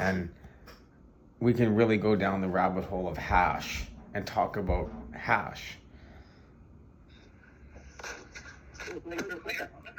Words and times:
and 0.00 0.30
we 1.40 1.52
can 1.52 1.74
really 1.74 1.98
go 1.98 2.16
down 2.16 2.40
the 2.40 2.48
rabbit 2.48 2.84
hole 2.84 3.06
of 3.06 3.16
hash 3.16 3.84
and 4.14 4.26
talk 4.26 4.56
about 4.56 4.90
hash. 5.12 5.76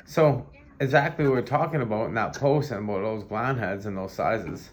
So 0.05 0.45
exactly 0.79 1.25
what 1.25 1.33
we're 1.33 1.41
talking 1.43 1.81
about 1.81 2.07
in 2.07 2.15
that 2.15 2.35
post 2.35 2.71
and 2.71 2.89
about 2.89 3.01
those 3.03 3.23
gland 3.23 3.59
heads 3.59 3.85
and 3.85 3.95
those 3.95 4.11
sizes. 4.11 4.71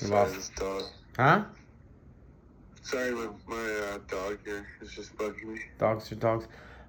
You 0.00 0.08
lost- 0.08 0.54
dog. 0.54 0.82
Huh? 1.16 1.44
Sorry, 2.82 3.10
my, 3.10 3.28
my 3.48 3.56
uh, 3.56 3.98
dog 4.06 4.38
here 4.44 4.66
is 4.80 4.92
just 4.92 5.16
bugging 5.16 5.54
me. 5.54 5.60
Dogs 5.78 6.12
are 6.12 6.14
dogs. 6.14 6.46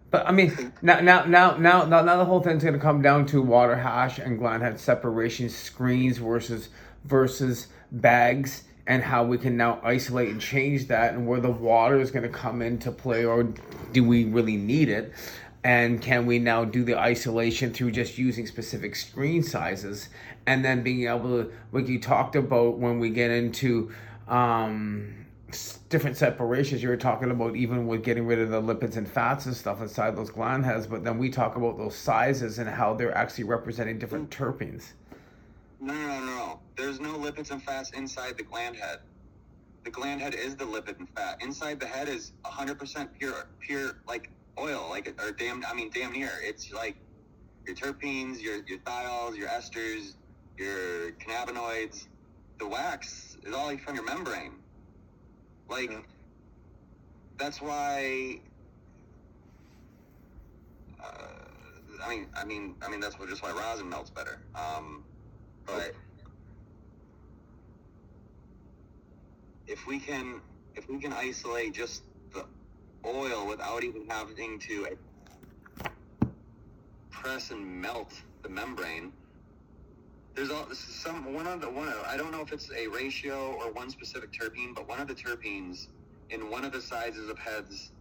But 0.10 0.26
I 0.28 0.32
mean, 0.32 0.74
now, 0.82 1.02
now, 1.02 1.26
now, 1.26 1.58
now, 1.58 1.86
now, 1.86 2.02
now 2.02 2.18
the 2.18 2.26
whole 2.26 2.42
thing's 2.42 2.64
gonna 2.64 2.80
come 2.80 3.02
down 3.02 3.26
to 3.28 3.42
water 3.42 3.76
hash 3.76 4.20
and 4.20 4.40
gland 4.40 4.64
head 4.64 4.80
separation 4.80 5.50
screens 5.50 6.18
versus 6.18 6.70
versus 7.04 7.68
bags 7.92 8.64
and 8.86 9.04
how 9.04 9.24
we 9.24 9.38
can 9.38 9.58
now 9.58 9.80
isolate 9.84 10.30
and 10.30 10.40
change 10.40 10.88
that 10.88 11.14
and 11.14 11.28
where 11.28 11.42
the 11.42 11.52
water 11.52 12.00
is 12.00 12.10
gonna 12.10 12.30
come 12.30 12.62
into 12.62 12.92
play 12.92 13.26
or 13.26 13.44
do 13.92 14.04
we 14.04 14.24
really 14.26 14.56
need 14.56 14.88
it? 14.88 15.12
And 15.64 16.02
can 16.02 16.26
we 16.26 16.40
now 16.40 16.64
do 16.64 16.86
the 16.86 16.98
isolation 16.98 17.74
through 17.74 17.92
just 17.92 18.18
using 18.18 18.48
specific 18.48 18.96
screen 18.96 19.44
sizes 19.44 20.08
and 20.46 20.64
then 20.64 20.84
being 20.84 21.08
able 21.10 21.44
to, 21.44 21.52
like 21.74 21.90
you 21.90 22.00
talked 22.00 22.38
about 22.38 22.78
when 22.78 23.00
we 23.00 23.10
get 23.10 23.32
into 23.32 23.92
um, 24.30 25.27
different 25.90 26.18
separations, 26.18 26.84
you 26.84 26.90
were 26.90 26.98
talking 26.98 27.32
about 27.32 27.56
even 27.56 27.88
with 27.88 28.04
getting 28.04 28.26
rid 28.26 28.40
of 28.40 28.50
the 28.50 28.62
lipids 28.62 28.98
and 28.98 29.10
fats 29.10 29.46
and 29.46 29.56
stuff 29.56 29.82
inside 29.82 30.16
those 30.16 30.30
gland 30.30 30.66
heads, 30.66 30.86
but 30.86 31.04
then 31.04 31.18
we 31.18 31.30
talk 31.30 31.56
about 31.56 31.78
those 31.78 31.96
sizes 31.96 32.60
and 32.60 32.70
how 32.70 32.94
they're 32.94 33.16
actually 33.16 33.46
representing 33.46 33.98
different 33.98 34.30
mm. 34.30 34.38
terpenes. 34.38 34.92
No, 35.80 35.94
no, 35.94 36.20
no, 36.20 36.26
no. 36.26 36.60
There's 36.76 37.00
no 37.00 37.14
lipids 37.18 37.52
and 37.52 37.62
fats 37.64 37.92
inside 37.92 38.38
the 38.38 38.44
gland 38.44 38.76
head. 38.76 39.00
The 39.84 39.92
gland 39.92 40.22
head 40.22 40.36
is 40.36 40.56
the 40.56 40.66
lipid 40.66 41.00
and 41.00 41.08
fat. 41.10 41.42
Inside 41.42 41.80
the 41.80 41.88
head 41.88 42.10
is 42.10 42.34
100% 42.44 43.08
pure, 43.18 43.48
pure 43.60 44.00
like 44.08 44.30
oil, 44.60 44.88
like 44.90 45.08
or 45.24 45.32
damn, 45.32 45.64
I 45.66 45.74
mean 45.74 45.90
damn 45.94 46.12
near. 46.12 46.32
It's 46.42 46.74
like 46.74 46.98
your 47.66 47.76
terpenes, 47.76 48.42
your 48.42 48.64
your 48.68 48.80
thiols, 48.80 49.38
your 49.38 49.48
esters, 49.48 50.16
your 50.58 51.12
cannabinoids. 51.14 52.08
The 52.60 52.68
wax 52.68 53.38
is 53.44 53.54
all 53.54 53.76
from 53.78 53.96
your 53.96 54.04
membrane. 54.04 54.54
Like 55.70 55.92
Yeah. 55.92 56.00
that's 57.38 57.62
why. 57.62 58.40
Uh, 61.04 61.08
I 62.06 62.10
mean, 62.10 62.28
I 62.36 62.46
mean, 62.46 62.76
I 62.86 62.90
mean 62.90 63.00
that's 63.00 63.20
what, 63.20 63.30
just 63.30 63.44
why 63.44 63.52
rosin 63.52 63.90
melts 63.90 64.10
better. 64.10 64.40
Um, 64.56 65.04
but 65.66 65.94
if 69.68 69.86
we 69.88 70.00
can, 70.00 70.42
if 70.76 70.90
we 70.90 71.00
can 71.00 71.14
isolate 71.14 71.74
just 71.74 72.04
the 72.34 72.46
oil 73.06 73.48
without 73.48 73.84
even 73.84 74.08
having 74.08 74.60
to 74.60 74.88
press 77.10 77.52
and 77.52 77.66
melt 77.82 78.14
the 78.44 78.50
membrane, 78.50 79.12
there's 80.38 80.52
all 80.52 80.68
some 80.74 81.34
one 81.34 81.48
of 81.48 81.62
the 81.62 81.70
one. 81.70 81.88
Of, 81.90 82.04
I 82.08 82.16
don't 82.16 82.32
know 82.32 82.42
if 82.42 82.54
it's 82.54 82.70
a 82.72 82.88
ratio 82.88 83.54
or 83.60 83.72
one 83.72 83.90
specific 83.90 84.32
terpene, 84.32 84.76
but 84.76 84.88
one 84.88 85.02
of 85.02 85.08
the 85.08 85.16
terpenes 85.16 85.88
in 86.30 86.52
one 86.52 86.64
of 86.64 86.72
the 86.72 86.82
sizes 86.82 87.30
of 87.30 87.40
heads 87.40 87.92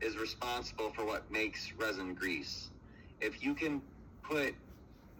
is 0.00 0.16
responsible 0.16 0.90
for 0.90 1.04
what 1.04 1.30
makes 1.30 1.72
resin 1.78 2.14
grease. 2.14 2.70
If 3.20 3.44
you 3.44 3.54
can 3.54 3.82
put 4.22 4.54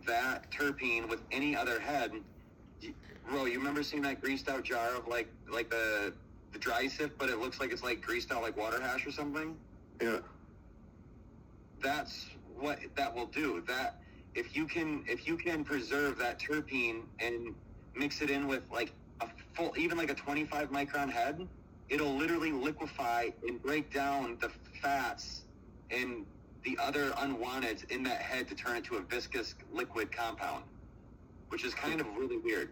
that 0.06 0.50
terpene 0.50 1.08
with 1.08 1.22
any 1.30 1.54
other 1.54 1.78
head, 1.78 2.12
you- 2.80 2.94
Ro, 3.30 3.44
you 3.44 3.58
remember 3.58 3.82
seeing 3.84 4.02
that 4.04 4.22
greased 4.22 4.48
out 4.48 4.64
jar 4.64 4.96
of 4.96 5.06
like 5.08 5.28
like 5.52 5.70
the 5.70 6.14
the 6.52 6.58
dry 6.58 6.88
sift, 6.88 7.18
but 7.18 7.28
it 7.30 7.38
looks 7.38 7.60
like 7.60 7.72
it's 7.72 7.82
like 7.84 8.00
greased 8.02 8.32
out 8.32 8.42
like 8.42 8.56
water 8.56 8.80
hash 8.80 9.06
or 9.06 9.12
something? 9.12 9.56
Yeah. 10.00 10.20
that's 11.82 12.26
what 12.58 12.78
that 12.96 13.14
will 13.14 13.26
do. 13.26 13.62
That 13.68 14.01
if 14.34 14.56
you 14.56 14.66
can 14.66 15.04
if 15.06 15.26
you 15.26 15.36
can 15.36 15.64
preserve 15.64 16.18
that 16.18 16.40
terpene 16.40 17.02
and 17.20 17.54
mix 17.96 18.22
it 18.22 18.30
in 18.30 18.48
with 18.48 18.62
like 18.72 18.92
a 19.20 19.28
full 19.54 19.72
even 19.76 19.98
like 19.98 20.10
a 20.10 20.14
25 20.14 20.70
micron 20.70 21.10
head, 21.10 21.46
it'll 21.88 22.16
literally 22.16 22.52
liquefy 22.52 23.28
and 23.46 23.62
break 23.62 23.92
down 23.92 24.38
the 24.40 24.50
fats 24.80 25.42
and 25.90 26.24
the 26.64 26.78
other 26.80 27.12
unwanted 27.18 27.84
in 27.90 28.02
that 28.04 28.22
head 28.22 28.48
to 28.48 28.54
turn 28.54 28.76
it 28.76 28.84
to 28.84 28.96
a 28.96 29.02
viscous 29.02 29.54
liquid 29.72 30.10
compound, 30.10 30.64
which 31.48 31.64
is 31.64 31.74
kind 31.74 32.00
of 32.00 32.06
really 32.16 32.38
weird. 32.38 32.70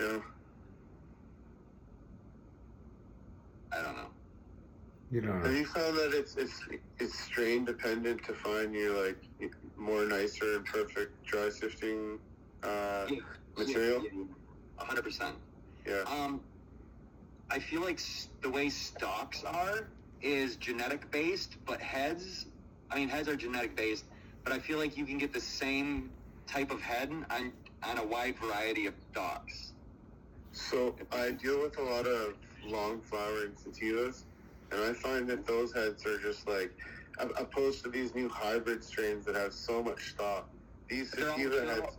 Yeah. 0.00 0.18
I 3.72 3.82
don't 3.82 3.96
know. 3.96 4.08
You 5.10 5.22
don't 5.22 5.42
Have 5.42 5.54
you 5.54 5.64
found 5.64 5.96
that 5.96 6.12
it's 6.12 6.36
it's 6.36 6.60
it's 6.98 7.18
strain 7.18 7.64
dependent 7.64 8.24
to 8.24 8.34
find 8.34 8.74
you 8.74 8.92
like 8.92 9.50
more 9.76 10.04
nicer 10.04 10.56
and 10.56 10.66
perfect 10.66 11.24
dry 11.24 11.48
sifting 11.48 12.18
uh, 12.62 13.06
material? 13.56 14.02
A 14.78 14.84
hundred 14.84 15.04
percent. 15.04 15.36
Yeah. 15.86 16.02
Um, 16.06 16.40
I 17.50 17.58
feel 17.58 17.80
like 17.80 18.00
the 18.42 18.50
way 18.50 18.68
stocks 18.68 19.44
are 19.44 19.88
is 20.20 20.56
genetic 20.56 21.10
based, 21.10 21.56
but 21.66 21.80
heads, 21.80 22.46
I 22.90 22.96
mean, 22.96 23.08
heads 23.08 23.28
are 23.28 23.36
genetic 23.36 23.74
based, 23.76 24.04
but 24.44 24.52
I 24.52 24.58
feel 24.58 24.78
like 24.78 24.96
you 24.98 25.06
can 25.06 25.16
get 25.16 25.32
the 25.32 25.40
same 25.40 26.10
type 26.46 26.70
of 26.70 26.82
head 26.82 27.10
on, 27.30 27.52
on 27.82 27.98
a 27.98 28.04
wide 28.04 28.36
variety 28.38 28.86
of 28.86 28.94
stocks. 29.10 29.72
So 30.52 30.94
I 31.12 31.30
deal 31.30 31.62
with 31.62 31.78
a 31.78 31.82
lot 31.82 32.06
of 32.06 32.34
long 32.66 33.00
flowering 33.00 33.52
sativas, 33.52 34.24
and 34.70 34.80
I 34.82 34.92
find 34.92 35.28
that 35.28 35.46
those 35.46 35.72
heads 35.72 36.04
are 36.06 36.18
just 36.18 36.46
like, 36.48 36.72
opposed 37.18 37.82
to 37.84 37.90
these 37.90 38.14
new 38.14 38.28
hybrid 38.28 38.84
strains 38.84 39.24
that 39.26 39.34
have 39.34 39.52
so 39.52 39.82
much 39.82 40.10
stock. 40.10 40.48
These 40.88 41.10
sativa 41.10 41.50
they're 41.50 41.60
all- 41.62 41.82
heads. 41.82 41.96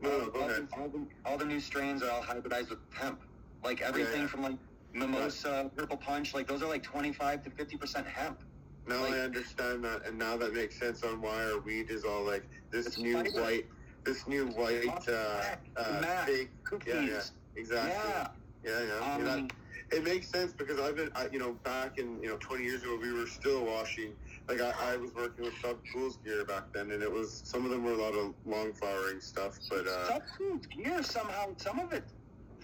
No, 0.00 0.10
no, 0.18 0.30
go 0.30 0.40
all, 0.40 0.50
ahead. 0.50 0.68
The, 0.68 0.76
all, 0.76 0.88
the, 0.88 1.06
all 1.24 1.38
the 1.38 1.44
new 1.44 1.60
strains 1.60 2.02
are 2.02 2.10
all 2.10 2.22
hybridized 2.22 2.70
with 2.70 2.78
hemp. 2.92 3.20
Like 3.64 3.80
everything 3.80 4.22
yeah. 4.22 4.26
from 4.26 4.42
like 4.42 4.56
mimosa, 4.92 5.70
purple 5.74 5.96
punch, 5.96 6.34
like 6.34 6.46
those 6.46 6.62
are 6.62 6.68
like 6.68 6.82
25 6.82 7.44
to 7.44 7.50
50% 7.50 8.06
hemp. 8.06 8.40
Now 8.86 9.02
like- 9.02 9.14
I 9.14 9.20
understand 9.20 9.84
that, 9.84 10.06
and 10.06 10.18
now 10.18 10.36
that 10.36 10.52
makes 10.52 10.78
sense 10.78 11.02
on 11.02 11.20
why 11.20 11.44
our 11.44 11.60
weed 11.60 11.90
is 11.90 12.04
all 12.04 12.24
like 12.24 12.44
this 12.70 12.98
new 12.98 13.14
fiber. 13.14 13.42
white, 13.42 13.66
this 14.04 14.26
new 14.28 14.46
white, 14.48 15.08
uh, 15.08 15.56
uh, 15.76 16.24
fake. 16.24 16.50
cookies. 16.64 16.94
Yeah, 16.94 17.00
yeah, 17.00 17.22
exactly. 17.56 17.90
Yeah. 17.90 18.28
Yeah, 18.64 18.98
yeah. 19.00 19.14
Um, 19.14 19.48
it 19.92 20.04
makes 20.04 20.28
sense 20.28 20.52
because 20.52 20.80
I've 20.80 20.96
been, 20.96 21.10
I, 21.14 21.28
you 21.32 21.38
know, 21.38 21.52
back 21.64 21.98
in, 21.98 22.20
you 22.22 22.28
know, 22.28 22.36
20 22.38 22.64
years 22.64 22.82
ago, 22.82 22.98
we 23.00 23.12
were 23.12 23.26
still 23.26 23.64
washing. 23.64 24.12
Like 24.48 24.60
I, 24.60 24.72
I 24.92 24.96
was 24.96 25.14
working 25.14 25.44
with 25.44 25.54
Sub 25.62 25.78
Cool's 25.92 26.18
gear 26.24 26.44
back 26.44 26.72
then, 26.72 26.90
and 26.90 27.02
it 27.02 27.10
was 27.12 27.42
some 27.44 27.64
of 27.64 27.70
them 27.70 27.84
were 27.84 27.92
a 27.92 27.96
lot 27.96 28.14
of 28.14 28.34
long 28.44 28.72
flowering 28.72 29.20
stuff, 29.20 29.58
but 29.70 29.86
uh, 29.86 30.18
Subcool's 30.40 30.66
gear 30.66 31.02
somehow, 31.02 31.46
some 31.56 31.78
of 31.78 31.92
it 31.92 32.04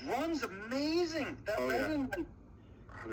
runs 0.06 0.42
amazing. 0.42 1.36
That 1.46 1.56
Oh, 1.58 1.68
yeah. 1.70 1.82
resin, 1.82 2.08
like, 2.16 2.26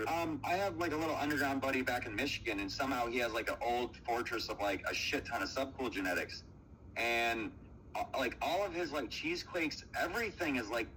um, 0.07 0.41
I 0.43 0.53
have 0.53 0.77
like 0.77 0.91
a 0.93 0.97
little 0.97 1.15
underground 1.15 1.61
buddy 1.61 1.81
back 1.81 2.05
in 2.05 2.15
Michigan, 2.15 2.59
and 2.59 2.71
somehow 2.71 3.07
he 3.07 3.19
has 3.19 3.33
like 3.33 3.49
an 3.49 3.57
old 3.61 3.95
fortress 3.97 4.49
of 4.49 4.59
like 4.59 4.83
a 4.89 4.93
shit 4.93 5.25
ton 5.25 5.41
of 5.41 5.49
subcool 5.49 5.91
genetics, 5.91 6.43
and 6.97 7.51
uh, 7.95 8.03
like 8.17 8.37
all 8.41 8.65
of 8.65 8.73
his 8.73 8.91
like 8.91 9.09
cheese 9.09 9.43
quakes, 9.43 9.83
everything 9.99 10.57
is 10.57 10.69
like 10.69 10.87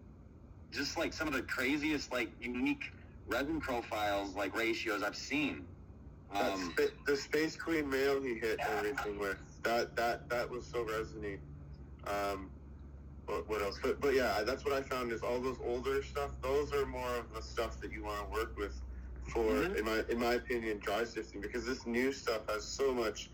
just 0.71 0.99
like 0.99 1.12
some 1.12 1.27
of 1.29 1.34
the 1.34 1.43
craziest 1.43 2.12
like 2.12 2.31
unique 2.41 2.84
resin 3.27 3.60
profiles 3.60 4.34
like 4.34 4.56
ratios 4.56 5.03
I've 5.03 5.16
seen. 5.16 5.66
Um, 6.34 6.72
spa- 6.77 6.94
the 7.06 7.16
Space 7.16 7.56
Queen 7.56 7.88
male 7.88 8.21
he 8.22 8.34
hit 8.38 8.59
Yeah. 8.59 8.77
everything 8.78 9.19
with 9.19 9.38
that 9.65 9.94
that 9.97 10.28
that 10.31 10.50
was 10.50 10.66
so 10.66 10.84
resiny. 10.84 11.38
Um, 12.06 12.50
what, 13.27 13.49
what 13.49 13.62
else? 13.62 13.78
But 13.82 14.00
but 14.00 14.15
yeah, 14.15 14.43
that's 14.44 14.64
what 14.64 14.75
I 14.75 14.82
found 14.82 15.12
is 15.12 15.23
all 15.23 15.41
those 15.41 15.58
older 15.64 16.02
stuff. 16.02 16.32
Those 16.43 16.73
are 16.73 16.87
more 16.87 17.17
of 17.17 17.32
the 17.35 17.43
stuff 17.43 17.81
that 17.81 17.93
you 17.93 18.05
want 18.05 18.26
to 18.26 18.32
work 18.32 18.56
with 18.56 18.81
for, 19.29 19.43
Mhm. 19.43 19.76
in 19.79 19.85
my 19.85 20.05
in 20.11 20.19
my 20.19 20.35
opinion, 20.35 20.79
dry 20.79 21.05
sifting 21.05 21.41
because 21.41 21.64
this 21.67 21.87
new 21.87 22.12
stuff 22.12 22.46
has 22.49 22.64
so 22.64 22.93
much. 22.94 23.31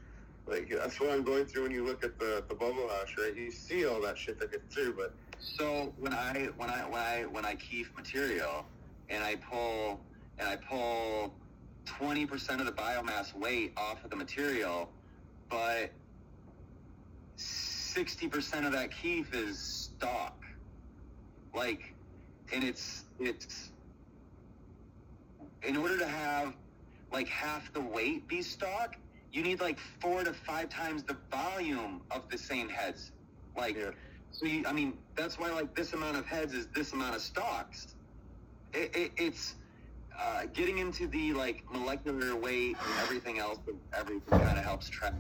Like 0.47 0.69
that's 0.71 0.99
what 1.01 1.11
I'm 1.11 1.23
going 1.25 1.47
through 1.47 1.65
when 1.65 1.73
you 1.73 1.85
look 1.85 2.03
at 2.05 2.19
the 2.19 2.45
the 2.49 2.55
bubble 2.55 2.89
hash, 2.89 3.17
right? 3.19 3.35
You 3.37 3.51
see 3.51 3.87
all 3.87 4.01
that 4.03 4.19
shit 4.19 4.39
that 4.41 4.51
gets 4.51 4.75
through, 4.75 4.95
but 4.97 5.15
So 5.41 5.95
when 5.99 6.13
I 6.13 6.47
when 6.57 6.69
I 6.71 6.85
when 6.89 7.01
I 7.01 7.27
when 7.27 7.45
I 7.45 7.55
keef 7.55 7.95
material 7.97 8.67
and 9.09 9.23
I 9.23 9.37
pull 9.37 10.01
and 10.39 10.49
I 10.49 10.57
pull 10.57 11.35
twenty 11.85 12.27
percent 12.27 12.61
of 12.61 12.67
the 12.67 12.73
biomass 12.73 13.35
weight 13.35 13.73
off 13.77 14.05
of 14.05 14.11
the 14.11 14.17
material, 14.17 14.91
but 15.51 15.91
sixty 17.37 18.29
percent 18.29 18.67
of 18.67 18.73
that 18.73 18.91
keef 18.91 19.35
is 19.35 19.59
stock. 19.59 20.45
Like 21.55 21.95
and 22.53 22.65
it's 22.65 23.05
it's 23.19 23.71
in 25.63 25.77
order 25.77 25.99
to 25.99 26.07
have 26.07 26.55
like 27.13 27.29
half 27.29 27.73
the 27.73 27.81
weight 27.81 28.29
be 28.29 28.43
stock, 28.43 28.97
you 29.33 29.43
need 29.43 29.61
like 29.61 29.79
four 30.01 30.25
to 30.25 30.33
five 30.33 30.69
times 30.69 31.03
the 31.03 31.17
volume 31.31 32.03
of 32.11 32.29
the 32.31 32.39
same 32.39 32.69
heads. 32.69 33.13
Like 33.57 33.77
yeah, 33.77 33.91
So 34.31 34.47
you, 34.47 34.65
I 34.67 34.73
mean, 34.73 34.95
that's 35.17 35.39
why 35.39 35.51
like 35.51 35.75
this 35.75 35.93
amount 35.93 36.17
of 36.17 36.27
heads 36.27 36.55
is 36.55 36.67
this 36.75 36.93
amount 36.93 37.17
of 37.17 37.23
stalks. 37.23 37.95
It, 38.73 38.95
it, 38.95 39.13
it's 39.17 39.55
uh, 40.19 40.45
getting 40.53 40.79
into 40.79 41.07
the 41.07 41.33
like 41.33 41.65
molecular 41.73 42.35
weight 42.37 42.77
and 42.85 43.01
everything 43.03 43.39
else. 43.39 43.59
But 43.65 43.75
everything 43.97 44.41
kind 44.41 44.59
of 44.59 44.65
helps 44.65 44.89
track 44.89 45.15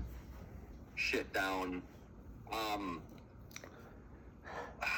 shit 0.96 1.32
down. 1.32 1.82
Um, 2.52 3.00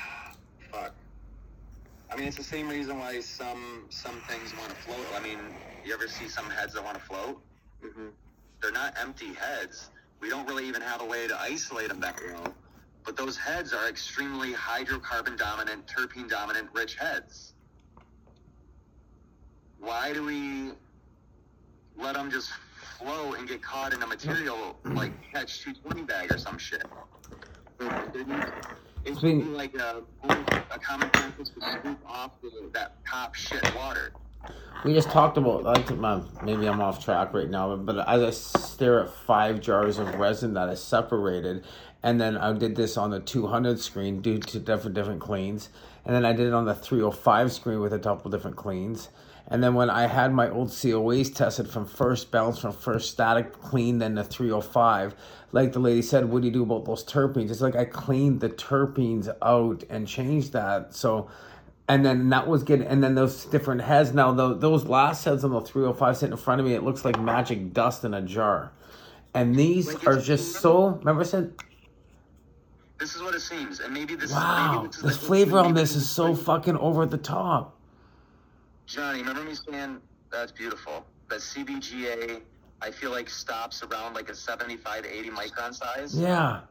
fuck. 0.71 0.95
I 2.11 2.17
mean, 2.17 2.27
it's 2.27 2.37
the 2.37 2.43
same 2.43 2.69
reason 2.69 2.99
why 2.99 3.21
some 3.21 3.85
some 3.89 4.21
things 4.29 4.55
want 4.57 4.71
to 4.71 4.77
float. 4.77 5.07
I 5.15 5.21
mean, 5.21 5.39
you 5.85 5.95
ever 5.95 6.09
see 6.09 6.29
some 6.29 6.49
heads 6.51 6.75
that 6.75 6.85
want 6.85 6.99
to 6.99 7.05
float? 7.05 7.41
Mm-hmm. 7.85 8.07
They're 8.61 8.73
not 8.73 8.95
empty 9.01 9.33
heads. 9.33 9.91
We 10.21 10.29
don't 10.29 10.47
really 10.47 10.67
even 10.67 10.83
have 10.83 11.01
a 11.01 11.05
way 11.05 11.27
to 11.29 11.41
isolate 11.41 11.89
them 11.89 12.01
that 12.01 12.21
well. 12.27 12.55
But 13.05 13.17
those 13.17 13.37
heads 13.37 13.73
are 13.73 13.89
extremely 13.89 14.53
hydrocarbon 14.53 15.39
dominant, 15.39 15.87
terpene 15.87 16.29
dominant, 16.29 16.69
rich 16.75 16.97
heads. 16.97 17.55
Why 19.81 20.13
do 20.13 20.25
we 20.25 20.73
let 21.97 22.15
them 22.15 22.31
just 22.31 22.51
float 22.99 23.39
and 23.39 23.49
get 23.49 23.63
caught 23.63 23.95
in 23.95 24.03
a 24.03 24.07
material 24.07 24.77
like 24.85 25.13
catch 25.33 25.63
220 25.63 26.03
bag 26.03 26.33
or 26.33 26.39
some 26.39 26.59
shit? 26.59 26.85
It 27.81 29.15
should 29.19 29.23
be 29.23 29.33
like 29.45 29.75
a, 29.75 30.03
a 30.29 30.79
common 30.79 31.09
practice 31.09 31.49
to 31.51 31.61
scoop 31.61 31.99
off 32.07 32.33
the, 32.43 32.71
that 32.75 32.97
top 33.07 33.35
shit 33.35 33.63
water. 33.75 34.13
We 34.85 34.93
just 34.93 35.11
talked 35.11 35.39
about 35.39 35.63
like 35.65 35.91
maybe 36.43 36.67
I'm 36.67 36.81
off 36.83 37.03
track 37.03 37.33
right 37.33 37.49
now, 37.49 37.75
but, 37.75 37.87
but 37.97 38.09
as 38.09 38.23
I 38.23 38.31
stare 38.31 39.05
at 39.05 39.11
five 39.11 39.61
jars 39.61 39.99
of 39.99 40.15
resin 40.17 40.55
that 40.55 40.69
is 40.69 40.83
separated, 40.83 41.65
and 42.03 42.21
then 42.21 42.37
I 42.37 42.53
did 42.53 42.77
this 42.77 42.99
on 42.99 43.11
the 43.11 43.21
200 43.21 43.81
screen 43.81 44.21
due 44.21 44.39
to 44.39 44.59
different 44.59 44.95
different 44.95 45.21
cleans, 45.21 45.71
and 46.05 46.15
then 46.15 46.27
I 46.27 46.33
did 46.33 46.47
it 46.47 46.53
on 46.53 46.67
the 46.67 46.75
305 46.75 47.53
screen 47.53 47.81
with 47.81 47.95
a 47.95 47.99
couple 47.99 48.31
different 48.31 48.57
cleans, 48.57 49.09
and 49.49 49.63
then 49.63 49.75
when 49.75 49.91
I 49.91 50.07
had 50.07 50.33
my 50.33 50.49
old 50.51 50.69
COAs 50.69 51.35
tested 51.35 51.69
from 51.69 51.87
first 51.87 52.31
bounce 52.31 52.59
from 52.61 52.73
first 52.73 53.11
static 53.11 53.53
clean, 53.53 53.99
then 53.99 54.15
the 54.15 54.25
305, 54.25 55.15
like 55.53 55.73
the 55.73 55.79
lady 55.81 56.03
said, 56.03 56.27
what 56.27 56.43
do 56.43 56.49
you 56.49 56.53
do 56.53 56.63
about 56.63 56.85
those 56.85 57.05
terpenes? 57.05 57.51
It's 57.51 57.61
like 57.61 57.77
I 57.77 57.85
cleaned 57.85 58.41
the 58.41 58.51
terpenes 58.51 59.29
out 59.43 59.83
and 59.91 60.07
changed 60.07 60.53
that, 60.53 60.95
so 60.95 61.29
and 61.89 62.07
then 62.07 62.29
that 62.29 62.47
was 62.47 62.63
getting 62.63 62.87
and 62.87 63.03
then 63.03 63.17
those 63.17 63.47
different 63.47 63.81
heads 63.81 64.15
now 64.15 64.31
the, 64.31 64.55
those 64.55 64.85
last 64.85 65.25
heads 65.25 65.43
on 65.43 65.51
the 65.51 65.61
305 65.61 66.17
sitting 66.17 66.31
in 66.33 66.39
front 66.39 66.61
of 66.61 66.67
me 66.67 66.75
it 66.75 66.85
looks 66.85 67.05
like 67.05 67.19
magic 67.21 67.73
dust 67.73 68.05
in 68.05 68.15
a 68.15 68.23
jar 68.23 68.71
and 69.35 69.57
these 69.57 69.93
are 70.07 70.17
just 70.17 70.61
so 70.61 70.91
remember 70.91 71.23
I 71.23 71.25
said 71.25 71.53
This 72.99 73.17
is 73.17 73.23
what 73.23 73.35
it 73.35 73.41
seems, 73.41 73.81
and 73.81 73.93
maybe 73.93 74.15
this. 74.15 74.31
wow 74.31 74.83
maybe 74.83 74.87
this 74.87 74.97
is 74.99 75.03
the 75.03 75.11
flavor 75.27 75.59
on 75.59 75.75
this 75.75 75.97
is 75.97 76.09
so 76.09 76.37
fucking 76.37 76.77
over 76.77 77.07
the 77.07 77.19
top 77.19 77.80
Johnny, 78.91 79.21
remember 79.21 79.45
me 79.45 79.55
saying 79.55 79.99
that's 80.33 80.51
beautiful. 80.51 81.07
That 81.29 81.39
CBGA, 81.39 82.41
I 82.83 82.91
feel 82.91 83.13
like 83.13 83.31
stops 83.31 83.85
around 83.85 84.15
like 84.15 84.29
a 84.29 84.35
75 84.35 85.05
to 85.05 85.09
80 85.09 85.31
micron 85.31 85.73
size. 85.75 86.19
yeah 86.19 86.63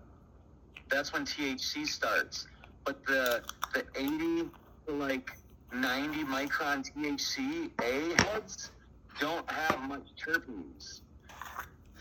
That's 0.90 1.14
when 1.14 1.24
THC 1.26 1.88
starts. 1.88 2.48
But 2.84 3.06
the 3.06 3.44
the 3.74 3.86
80 3.96 4.50
to 4.88 4.94
like 4.96 5.32
90 5.74 6.24
micron 6.26 6.84
THC 6.92 7.70
A 7.82 8.22
heads 8.24 8.72
don't 9.20 9.50
have 9.50 9.82
much 9.84 10.08
terpenes. 10.22 11.02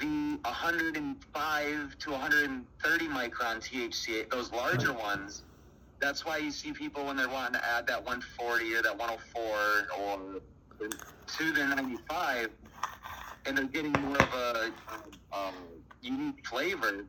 The 0.00 0.38
105 0.44 1.98
to 1.98 2.10
130 2.10 3.08
micron 3.08 3.56
THC, 3.60 4.30
those 4.30 4.52
larger 4.52 4.92
ones, 4.92 5.42
that's 6.00 6.24
why 6.24 6.36
you 6.38 6.50
see 6.50 6.72
people 6.72 7.06
when 7.06 7.16
they're 7.16 7.28
wanting 7.28 7.60
to 7.60 7.66
add 7.66 7.86
that 7.86 8.04
140 8.04 8.74
or 8.74 8.82
that 8.82 8.96
104 8.96 9.42
or 9.98 10.40
to 11.26 11.52
their 11.52 11.68
95, 11.68 12.50
and 13.46 13.58
they're 13.58 13.64
getting 13.64 13.92
more 13.92 14.16
of 14.16 14.34
a, 14.34 14.72
um, 15.32 15.54
unique 16.00 16.46
flavor. 16.46 17.04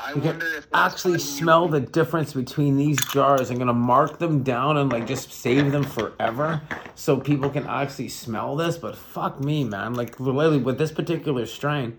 I 0.00 0.10
you 0.10 0.20
can 0.20 0.24
wonder 0.24 0.46
if 0.46 0.68
actually 0.72 1.18
smell 1.18 1.66
the 1.66 1.80
difference 1.80 2.32
between 2.32 2.76
these 2.76 2.98
jars 3.06 3.50
i'm 3.50 3.56
gonna 3.56 3.72
mark 3.72 4.18
them 4.18 4.42
down 4.42 4.76
and 4.76 4.92
like 4.92 5.06
just 5.06 5.32
save 5.32 5.72
them 5.72 5.82
forever 5.82 6.60
so 6.94 7.18
people 7.18 7.48
can 7.50 7.66
actually 7.66 8.08
smell 8.08 8.54
this 8.54 8.76
but 8.76 8.96
fuck 8.96 9.40
me 9.40 9.64
man 9.64 9.94
like 9.94 10.20
literally 10.20 10.58
with 10.58 10.78
this 10.78 10.92
particular 10.92 11.46
strain 11.46 11.98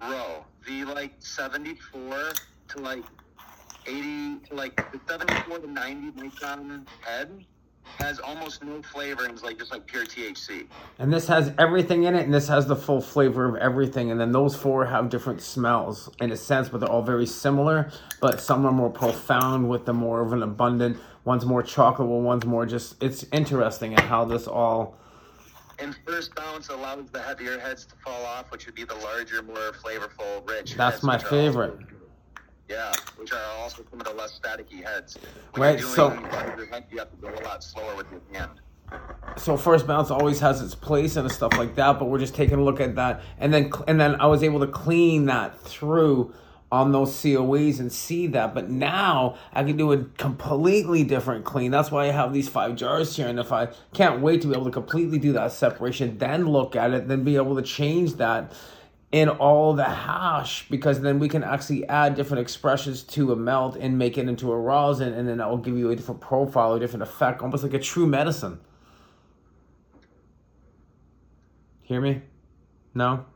Bro, 0.00 0.44
the 0.66 0.84
like 0.84 1.14
74 1.18 2.32
to 2.68 2.78
like 2.78 3.04
80 3.86 4.38
to 4.48 4.54
like 4.54 4.76
the 4.92 5.00
74 5.08 5.58
to 5.60 5.70
90 5.70 6.10
micron 6.12 6.86
head 7.02 7.44
has 7.98 8.18
almost 8.20 8.62
no 8.64 8.82
flavor 8.82 9.24
and 9.24 9.34
is 9.34 9.42
like 9.42 9.58
just 9.58 9.72
like 9.72 9.86
pure 9.86 10.04
THC. 10.04 10.66
And 10.98 11.12
this 11.12 11.26
has 11.26 11.52
everything 11.58 12.04
in 12.04 12.14
it, 12.14 12.24
and 12.24 12.32
this 12.32 12.48
has 12.48 12.66
the 12.66 12.76
full 12.76 13.00
flavor 13.00 13.48
of 13.48 13.56
everything. 13.56 14.10
And 14.10 14.20
then 14.20 14.32
those 14.32 14.54
four 14.54 14.86
have 14.86 15.08
different 15.08 15.42
smells 15.42 16.08
in 16.20 16.32
a 16.32 16.36
sense, 16.36 16.68
but 16.68 16.78
they're 16.78 16.88
all 16.88 17.02
very 17.02 17.26
similar. 17.26 17.90
But 18.20 18.40
some 18.40 18.64
are 18.66 18.72
more 18.72 18.90
profound 18.90 19.68
with 19.68 19.84
the 19.84 19.92
more 19.92 20.20
of 20.20 20.32
an 20.32 20.42
abundant. 20.42 20.96
One's 21.24 21.44
more 21.44 21.62
chocolate, 21.62 22.08
well, 22.08 22.20
one's 22.20 22.44
more 22.44 22.66
just. 22.66 23.02
It's 23.02 23.24
interesting 23.32 23.94
and 23.94 24.02
how 24.02 24.24
this 24.24 24.46
all. 24.46 24.98
And 25.78 25.96
first 26.06 26.34
bounce 26.34 26.68
allows 26.68 27.10
the 27.10 27.20
heavier 27.20 27.58
heads 27.58 27.84
to 27.86 27.94
fall 28.04 28.24
off, 28.24 28.50
which 28.52 28.66
would 28.66 28.74
be 28.74 28.84
the 28.84 28.94
larger, 28.96 29.42
more 29.42 29.72
flavorful, 29.72 30.48
rich. 30.48 30.74
That's 30.74 31.02
my 31.02 31.18
favorite. 31.18 31.78
Yeah, 32.72 32.92
which 33.16 33.32
are 33.32 33.38
also 33.60 33.84
some 33.90 34.00
of 34.00 34.06
the 34.06 34.14
less 34.14 34.38
staticky 34.42 34.82
heads. 34.82 35.18
When 35.52 35.62
Right, 35.62 35.78
you're 35.78 35.88
so- 35.88 36.08
doing 36.10 36.24
head, 36.70 36.84
you 36.90 36.98
have 37.00 37.10
to 37.10 37.16
go 37.16 37.28
a 37.28 37.42
lot 37.44 37.62
slower 37.62 37.94
with 37.96 38.06
your 38.10 38.20
hand. 38.32 38.50
So 39.36 39.56
first 39.58 39.86
bounce 39.86 40.10
always 40.10 40.40
has 40.40 40.62
its 40.62 40.74
place 40.74 41.16
and 41.16 41.30
stuff 41.30 41.56
like 41.58 41.74
that, 41.76 41.98
but 41.98 42.06
we're 42.06 42.18
just 42.18 42.34
taking 42.34 42.58
a 42.58 42.62
look 42.64 42.80
at 42.80 42.94
that, 42.96 43.20
and 43.38 43.52
then 43.52 43.70
and 43.86 44.00
then 44.00 44.18
I 44.20 44.26
was 44.26 44.42
able 44.42 44.60
to 44.60 44.66
clean 44.66 45.26
that 45.26 45.58
through 45.60 46.32
on 46.70 46.92
those 46.92 47.10
COAs 47.14 47.78
and 47.80 47.92
see 47.92 48.26
that. 48.28 48.54
But 48.54 48.70
now 48.70 49.36
I 49.52 49.62
can 49.64 49.76
do 49.76 49.92
a 49.92 49.98
completely 50.16 51.04
different 51.04 51.44
clean. 51.44 51.70
That's 51.70 51.90
why 51.90 52.04
I 52.06 52.10
have 52.12 52.32
these 52.32 52.48
five 52.48 52.76
jars 52.76 53.14
here, 53.16 53.28
and 53.28 53.38
if 53.38 53.52
I 53.52 53.68
can't 53.92 54.20
wait 54.22 54.40
to 54.42 54.48
be 54.48 54.54
able 54.54 54.64
to 54.66 54.70
completely 54.70 55.18
do 55.18 55.32
that 55.34 55.52
separation, 55.52 56.16
then 56.18 56.46
look 56.46 56.74
at 56.76 56.92
it, 56.92 57.08
then 57.08 57.22
be 57.24 57.36
able 57.36 57.56
to 57.56 57.62
change 57.62 58.14
that 58.14 58.52
in 59.12 59.28
all 59.28 59.74
the 59.74 59.84
hash 59.84 60.66
because 60.70 61.02
then 61.02 61.18
we 61.18 61.28
can 61.28 61.44
actually 61.44 61.86
add 61.86 62.14
different 62.14 62.40
expressions 62.40 63.02
to 63.02 63.30
a 63.30 63.36
melt 63.36 63.76
and 63.76 63.98
make 63.98 64.16
it 64.16 64.26
into 64.26 64.50
a 64.50 64.58
rosin 64.58 65.12
and 65.12 65.28
then 65.28 65.36
that 65.38 65.48
will 65.48 65.58
give 65.58 65.76
you 65.76 65.90
a 65.90 65.96
different 65.96 66.20
profile 66.20 66.72
a 66.72 66.80
different 66.80 67.02
effect 67.02 67.42
almost 67.42 67.62
like 67.62 67.74
a 67.74 67.78
true 67.78 68.06
medicine. 68.06 68.58
Hear 71.82 72.00
me? 72.00 72.22
No 72.94 73.26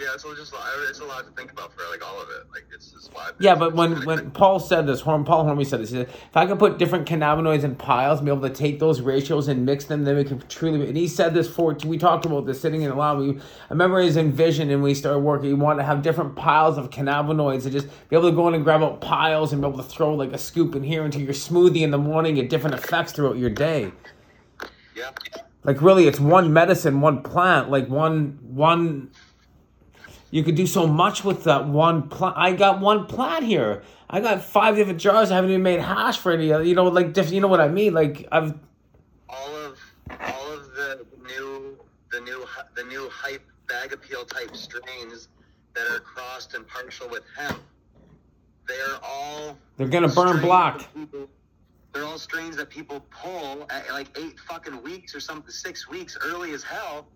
Yeah, 0.00 0.14
it's 0.14 0.22
just 0.22 0.54
it's 0.88 1.00
a 1.00 1.04
lot 1.04 1.26
to 1.26 1.32
think 1.32 1.52
about 1.52 1.74
for 1.74 1.82
like 1.90 2.02
all 2.04 2.20
of 2.22 2.28
it. 2.30 2.50
Like 2.50 2.64
it's 2.74 2.90
just 2.90 3.12
why. 3.12 3.30
yeah 3.38 3.54
but 3.54 3.74
when 3.74 4.04
when 4.06 4.30
paul 4.30 4.58
said 4.58 4.86
this 4.86 5.00
Horn, 5.00 5.24
paul 5.24 5.44
hormy 5.44 5.66
said 5.66 5.80
this 5.80 5.90
he 5.90 5.96
said 5.96 6.08
if 6.08 6.36
i 6.36 6.46
could 6.46 6.58
put 6.58 6.78
different 6.78 7.06
cannabinoids 7.06 7.64
in 7.64 7.74
piles 7.74 8.18
and 8.20 8.26
be 8.26 8.32
able 8.32 8.48
to 8.48 8.54
take 8.54 8.78
those 8.78 9.00
ratios 9.00 9.48
and 9.48 9.66
mix 9.66 9.84
them 9.84 10.04
then 10.04 10.16
we 10.16 10.24
can 10.24 10.40
truly 10.48 10.86
and 10.88 10.96
he 10.96 11.06
said 11.06 11.34
this 11.34 11.48
for 11.48 11.76
we 11.84 11.98
talked 11.98 12.24
about 12.24 12.46
this 12.46 12.60
sitting 12.60 12.82
in 12.82 12.88
the 12.88 12.94
lab 12.94 13.18
we, 13.18 13.30
i 13.30 13.40
remember 13.70 13.98
his 14.00 14.16
envision 14.16 14.70
and 14.70 14.82
we 14.82 14.94
started 14.94 15.18
working 15.18 15.48
he 15.48 15.54
wanted 15.54 15.78
to 15.78 15.84
have 15.84 16.00
different 16.02 16.34
piles 16.36 16.78
of 16.78 16.88
cannabinoids 16.90 17.64
and 17.64 17.72
just 17.72 17.86
be 18.08 18.16
able 18.16 18.30
to 18.30 18.34
go 18.34 18.48
in 18.48 18.54
and 18.54 18.64
grab 18.64 18.82
out 18.82 19.00
piles 19.00 19.52
and 19.52 19.60
be 19.60 19.68
able 19.68 19.76
to 19.76 19.84
throw 19.84 20.14
like 20.14 20.32
a 20.32 20.38
scoop 20.38 20.74
in 20.74 20.82
here 20.82 21.04
into 21.04 21.20
your 21.20 21.34
smoothie 21.34 21.82
in 21.82 21.90
the 21.90 21.98
morning 21.98 22.36
get 22.36 22.48
different 22.48 22.74
effects 22.74 23.12
throughout 23.12 23.36
your 23.36 23.50
day 23.50 23.92
Yeah. 24.94 25.10
like 25.64 25.82
really 25.82 26.06
it's 26.06 26.20
one 26.20 26.52
medicine 26.52 27.00
one 27.00 27.22
plant 27.22 27.70
like 27.70 27.88
one 27.88 28.38
one 28.42 29.10
you 30.30 30.42
could 30.44 30.54
do 30.54 30.66
so 30.66 30.86
much 30.86 31.24
with 31.24 31.44
that 31.44 31.66
one 31.66 32.08
plant 32.08 32.36
i 32.36 32.52
got 32.52 32.80
one 32.80 33.06
plant 33.06 33.44
here 33.44 33.82
i 34.08 34.20
got 34.20 34.42
five 34.42 34.76
different 34.76 35.00
jars 35.00 35.30
i 35.30 35.34
haven't 35.36 35.50
even 35.50 35.62
made 35.62 35.80
hash 35.80 36.18
for 36.18 36.32
any 36.32 36.52
other 36.52 36.64
you 36.64 36.74
know 36.74 36.84
like 36.84 37.12
different 37.12 37.34
you 37.34 37.40
know 37.40 37.48
what 37.48 37.60
i 37.60 37.68
mean 37.68 37.92
like 37.92 38.26
i've 38.32 38.54
all 39.28 39.56
of 39.56 39.78
all 40.20 40.52
of 40.52 40.72
the 40.74 41.04
new 41.26 41.76
the 42.12 42.20
new 42.20 42.44
the 42.74 42.84
new 42.84 43.08
hype 43.10 43.42
bag 43.68 43.92
appeal 43.92 44.24
type 44.24 44.54
strains 44.56 45.28
that 45.74 45.86
are 45.92 46.00
crossed 46.00 46.54
and 46.54 46.66
partial 46.66 47.08
with 47.08 47.22
hemp. 47.38 47.60
They 48.66 48.74
are 48.74 48.98
all 49.04 49.56
they're 49.76 49.86
gonna 49.86 50.08
burn 50.08 50.40
black 50.40 50.92
people- 50.92 51.28
They're 51.92 52.04
all 52.04 52.18
strains 52.18 52.56
that 52.56 52.68
people 52.70 53.04
pull 53.10 53.66
at 53.70 53.88
like 53.92 54.08
eight 54.18 54.40
fucking 54.40 54.82
weeks 54.82 55.14
or 55.14 55.20
something, 55.20 55.50
six 55.52 55.88
weeks 55.88 56.18
early 56.24 56.50
as 56.52 56.64
hell, 56.64 57.06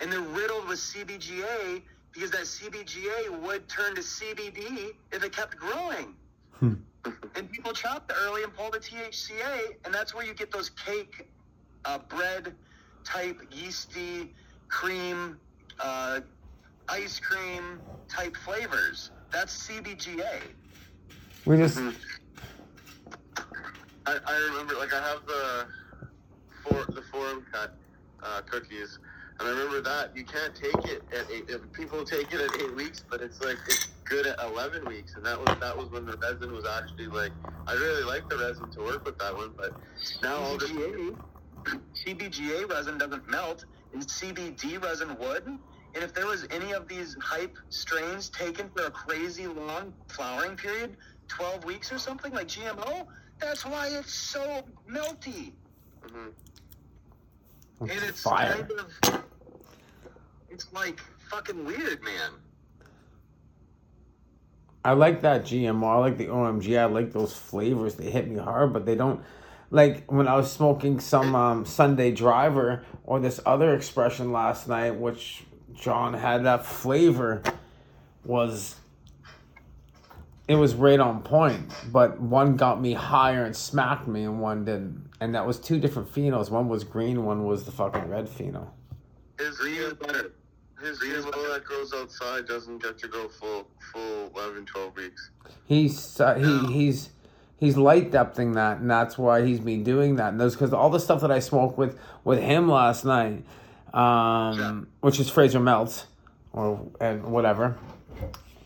and 0.00 0.12
they're 0.12 0.20
riddled 0.20 0.66
with 0.68 0.80
CBGA 0.80 1.82
because 2.12 2.30
that 2.30 2.42
CBGA 2.42 3.40
would 3.42 3.68
turn 3.68 3.94
to 3.94 4.00
CBD 4.00 4.90
if 5.12 5.22
it 5.24 5.32
kept 5.32 5.56
growing. 5.56 6.14
Hmm. 6.52 6.74
and 7.34 7.50
people 7.50 7.72
chop 7.72 8.06
the 8.06 8.14
early 8.14 8.42
and 8.42 8.54
pull 8.54 8.70
the 8.70 8.78
THCA, 8.78 9.76
and 9.86 9.94
that's 9.94 10.14
where 10.14 10.26
you 10.26 10.34
get 10.34 10.52
those 10.52 10.68
cake, 10.68 11.28
uh, 11.86 11.96
bread 11.98 12.54
type 13.04 13.40
yeasty 13.50 14.34
cream, 14.68 15.38
uh, 15.78 16.20
ice 16.90 17.18
cream 17.18 17.80
type 18.08 18.36
flavors. 18.36 19.10
That's 19.32 19.66
CBGA. 19.66 20.42
We 21.46 21.56
just 21.56 21.78
Mhm. 21.78 21.94
I, 24.06 24.18
I 24.26 24.36
remember, 24.50 24.74
like, 24.74 24.92
I 24.92 25.00
have 25.00 25.24
the 25.26 25.66
for 26.62 26.84
the 26.92 27.02
forum 27.10 27.46
cut 27.50 27.74
uh, 28.22 28.42
cookies, 28.42 28.98
and 29.40 29.48
I 29.48 29.50
remember 29.52 29.80
that 29.80 30.14
you 30.14 30.24
can't 30.24 30.54
take 30.54 30.84
it 30.84 31.02
at 31.12 31.30
eight. 31.30 31.72
People 31.72 32.04
take 32.04 32.32
it 32.32 32.40
at 32.40 32.60
eight 32.60 32.74
weeks, 32.76 33.02
but 33.08 33.22
it's 33.22 33.40
like 33.40 33.56
it's 33.66 33.88
good 34.04 34.26
at 34.26 34.38
eleven 34.40 34.84
weeks, 34.84 35.14
and 35.14 35.24
that 35.24 35.38
was 35.38 35.58
that 35.58 35.76
was 35.76 35.90
when 35.90 36.04
the 36.04 36.16
resin 36.18 36.52
was 36.52 36.66
actually 36.66 37.06
like 37.06 37.32
I 37.66 37.72
really 37.72 38.04
like 38.04 38.28
the 38.28 38.36
resin 38.36 38.70
to 38.72 38.80
work 38.80 39.04
with 39.04 39.18
that 39.18 39.34
one, 39.34 39.52
but 39.56 39.72
now 40.22 40.36
all 40.36 40.58
the 40.58 40.66
CBGA, 42.06 42.68
resin 42.70 42.98
doesn't 42.98 43.28
melt, 43.28 43.64
and 43.92 44.02
CBD 44.02 44.82
resin 44.82 45.16
would. 45.18 45.46
And 45.46 46.04
if 46.04 46.14
there 46.14 46.26
was 46.26 46.46
any 46.50 46.72
of 46.72 46.86
these 46.86 47.16
hype 47.20 47.56
strains 47.68 48.28
taken 48.28 48.70
for 48.70 48.84
a 48.86 48.90
crazy 48.90 49.46
long 49.46 49.92
flowering 50.08 50.56
period, 50.56 50.96
12 51.28 51.64
weeks 51.64 51.92
or 51.92 51.98
something 51.98 52.32
like 52.32 52.48
GMO, 52.48 53.06
that's 53.40 53.66
why 53.66 53.88
it's 53.88 54.14
so 54.14 54.62
melty. 54.88 55.52
Mhm. 56.06 56.32
And 57.80 57.90
it's 57.90 58.22
fire. 58.22 58.66
kind 58.68 58.70
of, 58.72 59.24
it's 60.50 60.72
like 60.72 61.00
fucking 61.30 61.64
weird, 61.64 62.02
man. 62.02 62.32
I 64.84 64.92
like 64.92 65.22
that 65.22 65.42
GMO. 65.42 65.84
I 65.84 65.98
like 65.98 66.16
the 66.16 66.26
OMG. 66.26 66.78
I 66.78 66.86
like 66.86 67.12
those 67.12 67.34
flavors. 67.34 67.96
They 67.96 68.10
hit 68.10 68.28
me 68.28 68.38
hard, 68.38 68.72
but 68.72 68.86
they 68.86 68.94
don't. 68.94 69.22
Like 69.70 70.10
when 70.10 70.26
I 70.26 70.36
was 70.36 70.50
smoking 70.50 70.98
some 71.00 71.34
um, 71.34 71.64
Sunday 71.64 72.10
Driver 72.10 72.84
or 73.04 73.20
this 73.20 73.40
other 73.46 73.74
expression 73.74 74.32
last 74.32 74.68
night, 74.68 74.96
which 74.96 75.44
John 75.74 76.14
had 76.14 76.44
that 76.44 76.66
flavor, 76.66 77.42
was 78.24 78.76
it 80.48 80.56
was 80.56 80.74
right 80.74 80.98
on 80.98 81.22
point. 81.22 81.72
But 81.92 82.20
one 82.20 82.56
got 82.56 82.80
me 82.80 82.94
higher 82.94 83.44
and 83.44 83.54
smacked 83.54 84.08
me, 84.08 84.24
and 84.24 84.40
one 84.40 84.64
didn't. 84.64 85.10
And 85.20 85.34
that 85.34 85.46
was 85.46 85.60
two 85.60 85.78
different 85.78 86.12
phenos. 86.12 86.50
One 86.50 86.68
was 86.68 86.84
green, 86.84 87.24
one 87.24 87.44
was 87.44 87.64
the 87.64 87.72
fucking 87.72 88.08
red 88.08 88.28
pheno. 88.28 88.68
his 89.38 89.58
Green 89.58 89.94
better. 89.94 90.32
His 90.82 90.98
Green 90.98 91.12
is 91.12 91.24
that 91.24 91.62
grows 91.64 91.92
outside 91.94 92.46
doesn't 92.46 92.82
get 92.82 92.98
to 92.98 93.08
go 93.08 93.28
full 93.28 93.66
full 93.92 94.30
11, 94.34 94.66
12 94.66 94.96
weeks. 94.96 95.30
He's 95.66 96.20
uh, 96.20 96.34
he 96.34 96.72
he's 96.72 97.10
he's 97.58 97.76
light 97.76 98.10
depthing 98.10 98.54
that, 98.54 98.78
and 98.78 98.90
that's 98.90 99.18
why 99.18 99.44
he's 99.44 99.60
been 99.60 99.84
doing 99.84 100.16
that. 100.16 100.28
And 100.32 100.40
those 100.40 100.54
because 100.54 100.72
all 100.72 100.90
the 100.90 101.00
stuff 101.00 101.20
that 101.20 101.30
I 101.30 101.38
smoked 101.38 101.76
with 101.78 101.98
with 102.24 102.40
him 102.40 102.68
last 102.68 103.04
night, 103.04 103.44
um, 103.92 104.58
Yeah. 104.58 104.80
which 105.00 105.20
is 105.20 105.28
Fraser 105.30 105.60
Melts 105.60 106.06
or 106.52 106.86
and 107.00 107.24
whatever. 107.24 107.76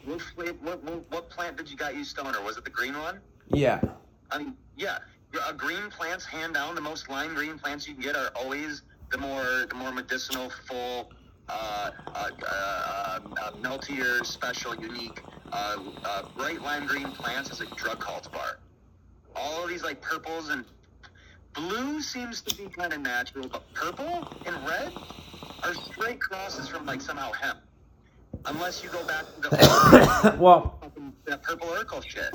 What, 0.04 0.21
what, 0.37 0.83
what, 0.83 1.04
what 1.11 1.30
plant 1.30 1.56
did 1.56 1.71
you 1.71 1.76
got 1.78 1.94
you 1.94 2.04
stoner? 2.04 2.40
Was 2.42 2.59
it 2.59 2.64
the 2.64 2.71
green 2.71 2.92
one? 2.99 3.21
Yeah, 3.49 3.80
I 4.30 4.38
mean, 4.38 4.54
yeah, 4.76 4.99
uh, 5.40 5.52
green 5.52 5.88
plants, 5.90 6.25
hand 6.26 6.54
down, 6.54 6.75
the 6.75 6.80
most 6.80 7.09
lime 7.09 7.35
green 7.35 7.59
plants 7.59 7.87
you 7.88 7.94
can 7.94 8.02
get 8.02 8.16
are 8.16 8.30
always 8.37 8.83
the 9.11 9.18
more 9.18 9.64
the 9.68 9.75
more 9.75 9.92
medicinal, 9.92 10.50
full, 10.68 11.11
uh, 11.48 11.90
uh, 12.14 12.30
uh, 12.46 13.20
uh, 13.40 13.50
meltier, 13.60 14.24
special, 14.24 14.74
unique. 14.76 15.20
Uh, 15.52 15.78
uh, 16.04 16.22
bright 16.36 16.60
lime 16.62 16.86
green 16.86 17.10
plants 17.12 17.50
is 17.50 17.60
a 17.60 17.66
drug 17.76 18.00
cultivar. 18.00 18.56
All 19.36 19.64
of 19.64 19.68
these 19.68 19.82
like 19.82 20.00
purples 20.00 20.48
and 20.48 20.64
blue 21.54 22.00
seems 22.00 22.40
to 22.42 22.54
be 22.56 22.68
kind 22.68 22.92
of 22.92 23.00
natural, 23.00 23.48
but 23.48 23.72
purple 23.74 24.28
and 24.46 24.56
red 24.68 24.92
are 25.62 25.74
straight 25.74 26.20
crosses 26.20 26.68
from 26.68 26.86
like 26.86 27.00
somehow 27.00 27.32
hemp. 27.32 27.58
Unless 28.46 28.82
you 28.82 28.90
go 28.90 29.04
back 29.06 29.24
to 29.34 29.40
the 29.40 30.36
well, 30.38 30.78
that 31.24 31.42
purple 31.42 31.68
Urkel 31.68 32.04
shit. 32.06 32.34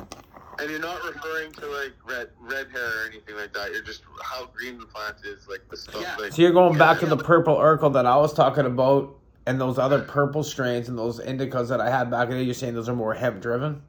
And 0.59 0.69
you're 0.69 0.79
not 0.79 1.03
referring 1.03 1.51
to 1.53 1.67
like 1.67 1.93
red 2.05 2.29
red 2.39 2.67
hair 2.71 3.03
or 3.03 3.07
anything 3.07 3.35
like 3.35 3.53
that. 3.53 3.71
You're 3.71 3.83
just 3.83 4.01
how 4.21 4.47
green 4.47 4.77
the 4.77 4.85
plant 4.85 5.17
is, 5.23 5.47
like 5.47 5.61
the 5.69 5.77
stuff. 5.77 6.01
Yeah. 6.01 6.17
Like, 6.17 6.33
so 6.33 6.41
you're 6.41 6.51
going 6.51 6.77
back 6.77 6.99
to 6.99 7.05
the 7.05 7.17
purple 7.17 7.55
Urkel 7.55 7.93
that 7.93 8.05
I 8.05 8.17
was 8.17 8.33
talking 8.33 8.65
about, 8.65 9.15
and 9.45 9.59
those 9.59 9.77
other 9.77 9.99
purple 10.01 10.43
strains 10.43 10.89
and 10.89 10.97
those 10.97 11.19
indicas 11.19 11.69
that 11.69 11.79
I 11.79 11.89
had 11.89 12.11
back 12.11 12.25
in 12.25 12.31
the 12.31 12.39
day. 12.39 12.43
You're 12.43 12.53
saying 12.53 12.73
those 12.73 12.89
are 12.89 12.95
more 12.95 13.13
hemp 13.13 13.41
driven. 13.41 13.81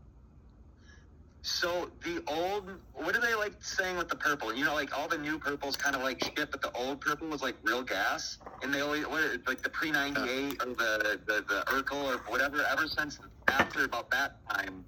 So 1.43 1.91
the 2.05 2.23
old, 2.27 2.71
what 2.93 3.17
are 3.17 3.21
they 3.21 3.35
like 3.35 3.55
saying 3.61 3.97
with 3.97 4.09
the 4.09 4.17
purple? 4.17 4.55
You 4.55 4.67
know, 4.67 4.75
like 4.75 4.97
all 4.97 5.09
the 5.09 5.17
new 5.17 5.39
purples 5.39 5.75
kind 5.75 5.97
of 5.97 6.03
like 6.03 6.23
shit, 6.23 6.51
but 6.51 6.61
the 6.61 6.71
old 6.73 7.01
purple 7.01 7.29
was 7.29 7.41
like 7.41 7.57
real 7.63 7.83
gas, 7.83 8.39
and 8.63 8.73
they 8.73 8.83
always 8.83 9.07
what, 9.07 9.23
like 9.47 9.63
the 9.63 9.71
pre 9.71 9.91
ninety 9.91 10.21
eight 10.21 10.63
or 10.63 10.67
the, 10.67 11.19
the 11.27 11.45
the 11.49 11.63
Urkel 11.69 12.15
or 12.15 12.19
whatever. 12.31 12.63
Ever 12.71 12.87
since 12.87 13.19
after 13.49 13.85
about 13.85 14.11
that 14.11 14.37
time, 14.51 14.85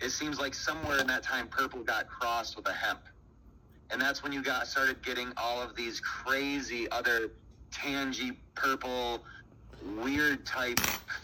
it 0.00 0.10
seems 0.10 0.38
like 0.38 0.54
somewhere 0.54 0.98
in 0.98 1.06
that 1.06 1.22
time, 1.22 1.48
purple 1.48 1.82
got 1.82 2.08
crossed 2.08 2.56
with 2.56 2.68
a 2.68 2.72
hemp, 2.72 3.00
and 3.90 4.00
that's 4.00 4.22
when 4.22 4.32
you 4.32 4.42
got 4.42 4.66
started 4.66 5.02
getting 5.02 5.32
all 5.36 5.62
of 5.62 5.74
these 5.74 6.00
crazy 6.00 6.90
other 6.90 7.30
tangy 7.70 8.32
purple, 8.54 9.24
weird 10.02 10.44
type 10.44 10.78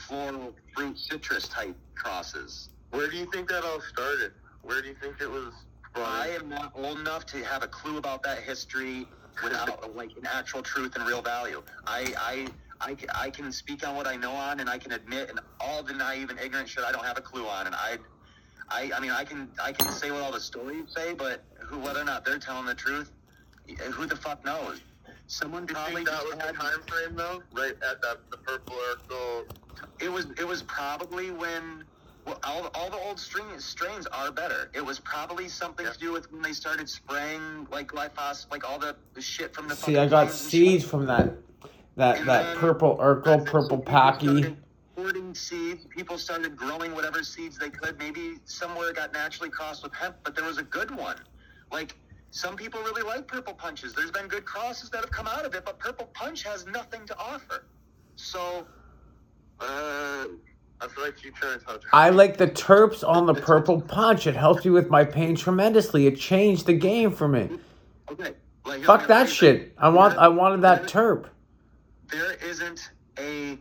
floral 0.07 0.55
fruit 0.75 0.99
citrus 0.99 1.49
type 1.49 1.77
crosses. 1.95 2.69
where 2.91 3.09
do 3.09 3.17
you 3.17 3.27
think 3.33 3.49
that 3.49 3.65
all 3.65 3.81
started? 3.81 4.33
Where 4.63 4.81
do 4.81 4.89
you 4.89 4.95
think 5.01 5.21
it 5.21 5.31
was 5.31 5.53
I 5.95 6.29
am 6.29 6.49
not 6.49 6.73
old 6.75 6.99
enough 6.99 7.27
to 7.27 7.45
have 7.45 7.63
a 7.63 7.67
clue 7.67 7.99
about 7.99 8.23
that 8.23 8.39
history 8.39 9.07
without 9.43 9.95
like 9.97 10.11
an 10.17 10.27
actual 10.27 10.63
truth 10.63 10.97
and 10.97 11.07
real 11.07 11.23
value. 11.23 11.63
I, 11.87 12.15
I, 12.19 12.47
I, 12.81 12.97
I 13.27 13.31
can 13.31 13.53
speak 13.53 13.87
on 13.87 13.95
what 13.95 14.07
I 14.07 14.17
know 14.17 14.33
on, 14.33 14.61
and 14.61 14.71
I 14.71 14.79
can 14.79 14.93
admit, 14.93 15.31
and 15.31 15.41
all 15.61 15.83
the 15.83 15.93
naive 15.93 16.31
and 16.31 16.41
ignorant 16.41 16.69
shit 16.69 16.85
I 16.85 16.93
don't 16.93 17.05
have 17.05 17.19
a 17.19 17.23
clue 17.23 17.47
on. 17.47 17.67
And 17.67 17.75
I, 17.75 17.99
I, 18.73 18.91
I 18.95 19.01
mean, 19.01 19.11
I 19.11 19.25
can, 19.25 19.49
I 19.63 19.73
can 19.73 19.91
say 19.93 20.11
what 20.11 20.23
all 20.23 20.33
the 20.33 20.41
stories 20.41 20.85
say, 20.95 21.13
but 21.13 21.43
who, 21.61 21.79
whether 21.79 22.01
or 22.01 22.05
not 22.05 22.25
they're 22.25 22.39
telling 22.39 22.67
the 22.67 22.75
truth, 22.75 23.11
who 23.93 24.07
the 24.07 24.17
fuck 24.17 24.45
knows? 24.45 24.81
Someone 25.27 25.67
Do 25.67 25.73
you 25.73 25.77
probably 25.77 25.95
think 25.97 26.09
that 26.09 26.21
just 26.23 26.37
was 26.37 26.47
the 26.47 26.53
time 26.53 26.83
frame 26.87 27.17
though? 27.17 27.43
Right 27.55 27.73
at 27.73 28.03
that 28.03 28.19
the 28.31 28.37
purple 28.39 28.75
Urkel. 28.75 29.45
It 30.01 30.11
was 30.11 30.27
it 30.39 30.47
was 30.47 30.63
probably 30.63 31.31
when 31.31 31.85
well, 32.27 32.39
all, 32.45 32.71
all 32.75 32.91
the 32.91 32.99
old 32.99 33.19
strains 33.19 33.65
strains 33.65 34.07
are 34.09 34.31
better. 34.31 34.71
It 34.75 34.85
was 34.85 35.01
probably 35.01 35.49
something 35.49 35.87
to 35.87 35.99
do 35.99 36.13
with 36.13 36.31
when 36.31 36.43
they 36.43 36.53
started 36.53 36.89
spraying 36.89 37.67
like 37.71 37.89
glyphosate, 37.89 38.51
like 38.51 38.69
all 38.69 38.79
the, 38.79 38.95
the 39.15 39.23
shit 39.23 39.55
from 39.55 39.69
the. 39.69 39.77
See, 39.77 39.97
I 39.97 40.07
got 40.07 40.31
seeds 40.31 40.85
from 40.85 41.07
that 41.07 41.33
that 41.97 42.19
And 42.19 42.29
that 42.29 42.43
then- 42.43 42.57
purple 42.59 42.99
Urkel, 42.99 43.47
purple 43.47 43.79
people 43.79 43.79
Packy. 43.79 44.57
Hoarding 44.97 45.35
seeds. 45.35 45.62
People 45.95 46.17
started 46.19 46.57
growing 46.57 46.95
whatever 46.95 47.23
seeds 47.23 47.59
they 47.59 47.71
could. 47.71 47.99
Maybe 47.99 48.37
somewhere 48.45 48.93
got 48.93 49.13
naturally 49.13 49.51
crossed 49.51 49.83
with 49.83 49.95
hemp, 49.95 50.17
but 50.25 50.35
there 50.35 50.45
was 50.45 50.59
a 50.59 50.63
good 50.63 50.91
one. 50.91 51.17
Like 51.71 51.97
some 52.31 52.57
people 52.57 52.81
really 52.81 53.03
like 53.03 53.27
purple 53.29 53.53
punches. 53.55 53.93
There's 53.93 54.11
been 54.11 54.27
good 54.27 54.45
crosses 54.45 54.89
that 54.91 55.01
have 55.03 55.11
come 55.11 55.27
out 55.27 55.45
of 55.45 55.55
it, 55.55 55.65
but 55.65 55.79
purple 55.79 56.07
punch 56.15 56.43
has 56.45 56.67
nothing 56.67 57.07
to 57.07 57.19
offer. 57.19 57.67
So, 58.17 58.67
uh, 59.61 60.27
I 60.81 60.89
feel 60.89 61.05
like 61.05 61.23
you 61.23 61.31
trying 61.33 61.59
to 61.59 61.65
touch. 61.65 61.83
I 61.93 62.09
like 62.09 62.39
the 62.39 62.49
terps 62.49 63.07
on 63.07 63.27
the 63.27 63.35
purple 63.51 63.81
punch. 63.81 64.27
It 64.27 64.35
helped 64.35 64.65
me 64.65 64.71
with 64.71 64.89
my 64.89 65.05
pain 65.05 65.37
tremendously. 65.37 66.07
It 66.07 66.19
changed 66.19 66.67
the 66.67 66.73
game 66.75 67.11
for 67.13 67.29
me. 67.29 67.51
okay. 68.11 68.33
Like, 68.65 68.83
Fuck 68.85 69.09
that 69.09 69.29
shit. 69.29 69.75
I 69.77 69.89
want 69.89 70.17
I 70.19 70.29
wanted 70.29 70.63
that 70.63 70.85
terp. 70.85 71.27
there 72.11 72.33
isn't 72.35 72.91
a 73.19 73.59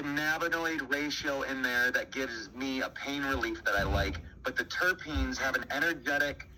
cannabinoid 0.00 0.90
ratio 0.92 1.42
in 1.42 1.62
there 1.62 1.90
that 1.90 2.10
gives 2.10 2.50
me 2.54 2.80
a 2.80 2.88
pain 2.90 3.22
relief 3.24 3.64
that 3.64 3.74
I 3.74 3.82
like, 3.82 4.20
but 4.44 4.56
the 4.56 4.64
terpenes 4.64 5.38
have 5.38 5.54
an 5.56 5.64
energetic, 5.70 6.48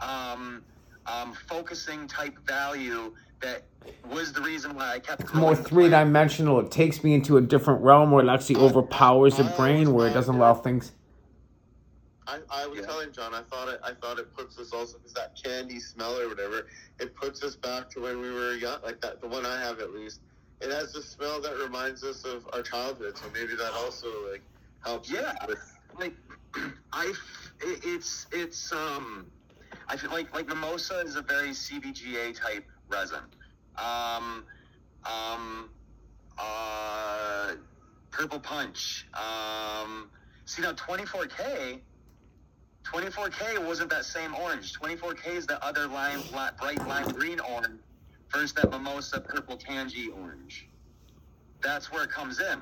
um, 0.00 0.62
um, 1.06 1.32
focusing 1.48 2.06
type 2.06 2.34
value 2.46 3.12
that 3.40 3.64
was 4.08 4.32
the 4.32 4.40
reason 4.40 4.74
why 4.76 4.92
I 4.92 4.98
kept 5.00 5.26
growing 5.26 5.46
More 5.46 5.56
three 5.56 5.88
dimensional. 5.88 6.60
It 6.60 6.70
takes 6.70 7.02
me 7.02 7.14
into 7.14 7.36
a 7.36 7.40
different 7.40 7.82
realm 7.82 8.12
where 8.12 8.24
it 8.24 8.28
actually 8.28 8.56
overpowers 8.56 9.36
the 9.36 9.44
brain, 9.56 9.92
where 9.92 10.08
it 10.08 10.14
doesn't 10.14 10.34
allow 10.36 10.54
things. 10.54 10.92
I, 12.28 12.38
I 12.50 12.66
was 12.68 12.78
Yeah. 12.80 12.86
telling 12.86 13.12
John, 13.12 13.34
I 13.34 13.42
thought 13.42 13.68
it. 13.68 13.80
I 13.82 13.94
thought 13.94 14.20
it 14.20 14.32
puts 14.36 14.56
us 14.58 14.72
also 14.72 14.98
because 14.98 15.12
that 15.14 15.36
candy 15.42 15.80
smell 15.80 16.16
or 16.20 16.28
whatever. 16.28 16.68
It 17.00 17.16
puts 17.16 17.42
us 17.42 17.56
back 17.56 17.90
to 17.90 18.00
when 18.02 18.20
we 18.20 18.30
were 18.30 18.54
young, 18.54 18.78
like 18.84 19.00
that. 19.00 19.20
The 19.20 19.26
one 19.26 19.44
I 19.44 19.60
have 19.60 19.80
at 19.80 19.92
least. 19.92 20.20
It 20.62 20.70
has 20.70 20.94
a 20.94 21.02
smell 21.02 21.40
that 21.40 21.56
reminds 21.58 22.04
us 22.04 22.24
of 22.24 22.48
our 22.52 22.62
childhood. 22.62 23.18
So 23.18 23.24
maybe 23.34 23.56
that 23.56 23.72
also 23.72 24.08
like 24.30 24.42
helps. 24.84 25.10
Yeah. 25.10 25.32
With, 25.48 25.58
like 25.98 26.14
I, 26.92 27.12
it's 27.60 28.26
it's 28.30 28.72
um, 28.72 29.26
I 29.88 29.96
feel 29.96 30.10
like 30.10 30.32
like 30.32 30.46
mimosa 30.46 31.00
is 31.00 31.16
a 31.16 31.22
very 31.22 31.50
CBGA 31.50 32.38
type 32.38 32.64
resin. 32.88 33.24
Um, 33.76 34.44
um, 35.04 35.70
uh, 36.38 37.54
purple 38.10 38.38
punch. 38.38 39.08
Um, 39.14 40.10
see 40.44 40.62
now 40.62 40.72
24k. 40.74 41.80
24k 42.84 43.64
wasn't 43.64 43.90
that 43.90 44.04
same 44.04 44.34
orange. 44.34 44.78
24k 44.78 45.28
is 45.28 45.46
the 45.46 45.64
other 45.64 45.86
lime, 45.86 46.20
bright 46.58 46.86
lime 46.86 47.08
green 47.08 47.40
orange 47.40 47.80
versus 48.32 48.52
that 48.54 48.70
mimosa 48.70 49.20
purple 49.20 49.56
tangy 49.56 50.08
orange. 50.08 50.68
That's 51.62 51.92
where 51.92 52.04
it 52.04 52.10
comes 52.10 52.40
in. 52.40 52.60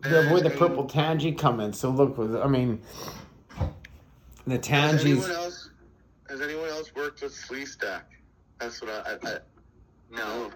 the, 0.00 0.26
where 0.28 0.40
the 0.40 0.50
purple 0.50 0.84
tangy 0.84 1.32
come 1.32 1.60
in. 1.60 1.72
So 1.72 1.90
look, 1.90 2.18
I 2.18 2.46
mean, 2.48 2.80
the 4.46 4.54
Has 4.56 4.60
tangies. 4.60 5.04
anyone? 5.28 5.52
Has 6.28 6.40
anyone 6.40 6.68
else 6.68 6.94
worked 6.94 7.22
with 7.22 7.34
Flea 7.34 7.66
Stack? 7.66 8.10
That's 8.58 8.80
what 8.80 8.90
I. 8.90 9.12
I, 9.12 9.32
I 9.34 9.38
No. 10.10 10.50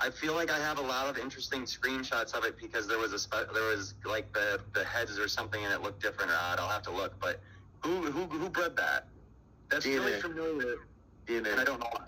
I 0.00 0.10
feel 0.10 0.34
like 0.34 0.50
I 0.50 0.58
have 0.58 0.78
a 0.78 0.82
lot 0.82 1.08
of 1.08 1.16
interesting 1.16 1.62
screenshots 1.62 2.34
of 2.34 2.44
it 2.44 2.58
because 2.58 2.88
there 2.88 2.98
was 2.98 3.12
a 3.12 3.18
spe- 3.20 3.52
there 3.54 3.68
was 3.68 3.94
like 4.04 4.32
the 4.32 4.60
the 4.74 4.82
heads 4.84 5.16
or 5.16 5.28
something 5.28 5.62
and 5.64 5.72
it 5.72 5.80
looked 5.80 6.02
different 6.02 6.30
or 6.32 6.34
odd. 6.34 6.58
I'll 6.58 6.68
have 6.68 6.82
to 6.82 6.90
look. 6.90 7.18
But 7.20 7.40
who 7.84 8.02
who 8.10 8.24
who 8.26 8.48
bred 8.50 8.74
that? 8.76 9.06
That's 9.70 9.86
really 9.86 10.12
DNA. 10.12 10.20
familiar, 10.20 10.74
and 11.28 11.46
I 11.46 11.62
don't 11.64 11.78
know 11.78 11.86
why. 11.92 12.04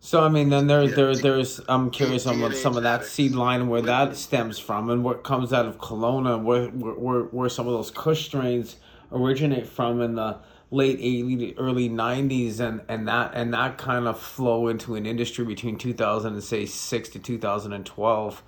So 0.00 0.22
I 0.22 0.28
mean, 0.28 0.48
then 0.50 0.66
there's 0.68 0.90
Yeah. 0.90 0.96
there 0.96 1.16
there's 1.16 1.60
I'm 1.68 1.90
curious 1.90 2.26
on 2.26 2.40
what 2.40 2.54
some 2.56 2.76
of 2.76 2.82
that 2.84 3.04
seed 3.04 3.34
line 3.34 3.68
where 3.68 3.82
that 3.82 4.16
stems 4.16 4.58
from 4.58 4.90
and 4.90 5.02
what 5.04 5.24
comes 5.24 5.52
out 5.52 5.66
of 5.66 5.78
Kelowna, 5.78 6.42
where 6.42 6.68
where 6.68 6.94
where, 6.94 7.22
where 7.22 7.48
some 7.48 7.66
of 7.66 7.72
those 7.72 7.90
Kush 7.90 8.26
strains 8.26 8.76
originate 9.12 9.66
from 9.66 10.00
in 10.00 10.14
the 10.14 10.38
late 10.70 11.00
80s 11.00 11.54
early 11.56 11.88
90s 11.88 12.60
and 12.60 12.82
and 12.88 13.08
that 13.08 13.32
and 13.34 13.54
that 13.54 13.78
kind 13.78 14.06
of 14.06 14.18
flow 14.20 14.68
into 14.68 14.94
an 14.96 15.06
industry 15.06 15.44
between 15.44 15.78
2000 15.78 16.34
and 16.34 16.44
say 16.44 16.66
6 16.66 17.08
to 17.08 17.18
2012 17.18 18.42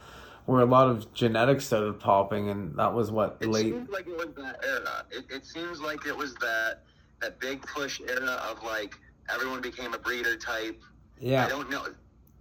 where 0.45 0.61
a 0.61 0.67
lot 0.67 0.89
of 0.89 1.13
genetics 1.15 1.67
started 1.67 1.99
popping 1.99 2.51
and 2.51 2.77
that 2.77 2.93
was 2.93 3.11
what 3.11 3.39
It 3.41 3.49
late 3.49 3.73
seems 3.73 3.89
like 3.89 4.07
it 4.07 4.17
was 4.17 4.35
that 4.37 4.63
era. 4.63 5.05
It, 5.11 5.25
it 5.31 5.47
seems 5.47 5.81
like 5.81 6.07
it 6.07 6.15
was 6.17 6.35
that 6.37 6.81
that 7.23 7.41
big 7.41 7.63
push 7.63 8.01
era 8.07 8.33
of 8.51 8.63
like 8.63 8.95
everyone 9.33 9.61
became 9.61 9.95
a 9.95 9.99
breeder 9.99 10.37
type. 10.37 10.83
I 11.21 11.25
yeah 11.27 11.49
don't 11.49 11.71
know. 11.71 11.87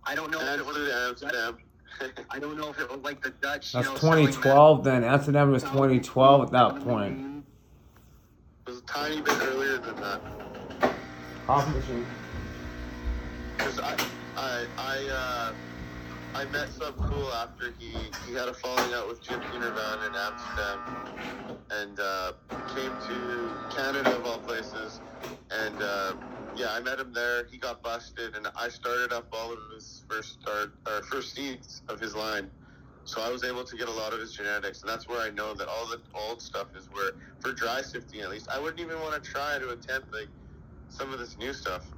I 0.05 0.15
don't 0.15 0.31
know 0.31 0.39
if 0.39 0.59
it 0.59 0.65
was. 0.65 0.77
Amsterdam, 0.77 1.57
Amsterdam. 2.01 2.25
I 2.29 2.39
don't 2.39 2.57
know 2.57 2.69
if 2.69 2.79
it 2.79 2.89
was 2.89 2.99
like 3.01 3.21
the 3.21 3.31
Dutch. 3.41 3.73
that's 3.73 3.87
you 3.87 3.93
know, 3.93 3.99
2012 3.99 4.83
then 4.83 5.03
Amsterdam 5.03 5.51
was 5.51 5.63
2012 5.63 6.41
at 6.43 6.51
that 6.51 6.83
point 6.83 7.43
It 8.65 8.69
was 8.69 8.79
a 8.79 8.81
tiny 8.83 9.21
bit 9.21 9.37
earlier 9.41 9.77
than 9.79 9.95
that. 9.97 10.21
coffee 11.45 11.71
machine 11.77 12.05
Because 13.57 13.79
I, 13.79 13.95
I, 14.37 14.65
I, 14.77 15.09
uh, 15.11 15.53
I 16.35 16.45
met 16.45 16.69
Subcool 16.69 17.33
after 17.33 17.73
he, 17.77 17.91
he 18.25 18.33
had 18.33 18.47
a 18.47 18.53
falling 18.53 18.93
out 18.93 19.07
with 19.09 19.21
Jim 19.21 19.41
Van 19.41 20.03
in 20.05 20.15
Amsterdam 20.15 20.79
and 21.71 21.99
uh, 21.99 22.31
came 22.75 22.91
to 23.07 23.75
Canada 23.75 24.15
of 24.15 24.25
all 24.25 24.37
places. 24.39 25.01
And 25.51 25.81
uh, 25.81 26.13
yeah, 26.55 26.71
I 26.71 26.79
met 26.79 26.99
him 26.99 27.13
there. 27.13 27.45
He 27.51 27.57
got 27.57 27.83
busted, 27.83 28.35
and 28.35 28.47
I 28.57 28.69
started 28.69 29.13
up 29.13 29.27
all 29.33 29.53
of 29.53 29.59
his 29.73 30.03
first 30.09 30.41
start 30.41 30.71
or 30.87 31.03
first 31.03 31.35
seeds 31.35 31.81
of 31.89 31.99
his 31.99 32.15
line. 32.15 32.49
So 33.05 33.21
I 33.21 33.31
was 33.31 33.43
able 33.43 33.63
to 33.63 33.77
get 33.77 33.87
a 33.87 33.91
lot 33.91 34.13
of 34.13 34.19
his 34.19 34.33
genetics, 34.33 34.81
and 34.81 34.89
that's 34.89 35.07
where 35.07 35.19
I 35.19 35.29
know 35.31 35.53
that 35.55 35.67
all 35.67 35.87
the 35.87 35.99
old 36.27 36.41
stuff 36.41 36.67
is 36.75 36.87
where 36.91 37.11
for 37.39 37.53
dry 37.53 37.81
sifting 37.81 38.21
at 38.21 38.29
least. 38.29 38.49
I 38.53 38.59
wouldn't 38.59 38.79
even 38.79 38.99
want 38.99 39.21
to 39.21 39.29
try 39.29 39.57
to 39.59 39.69
attempt 39.69 40.13
like 40.13 40.29
some 40.89 41.11
of 41.13 41.19
this 41.19 41.37
new 41.39 41.53
stuff. 41.53 41.91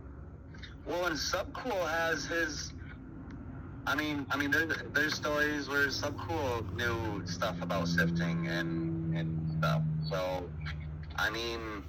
Well, 0.86 1.06
and 1.06 1.16
Subcool 1.16 1.88
has 1.90 2.26
his. 2.26 2.74
I 3.88 3.96
mean, 3.96 4.28
I 4.32 4.38
mean, 4.38 4.52
there, 4.52 4.68
there's 4.94 5.16
stories 5.16 5.68
where 5.68 5.88
Subcool 5.88 6.76
knew 6.78 7.26
stuff 7.26 7.62
about 7.62 7.88
sifting 7.88 8.48
and 8.48 9.16
and 9.16 9.50
stuff. 9.58 9.82
So, 10.10 10.50
I 11.18 11.30
mean, 11.30 11.84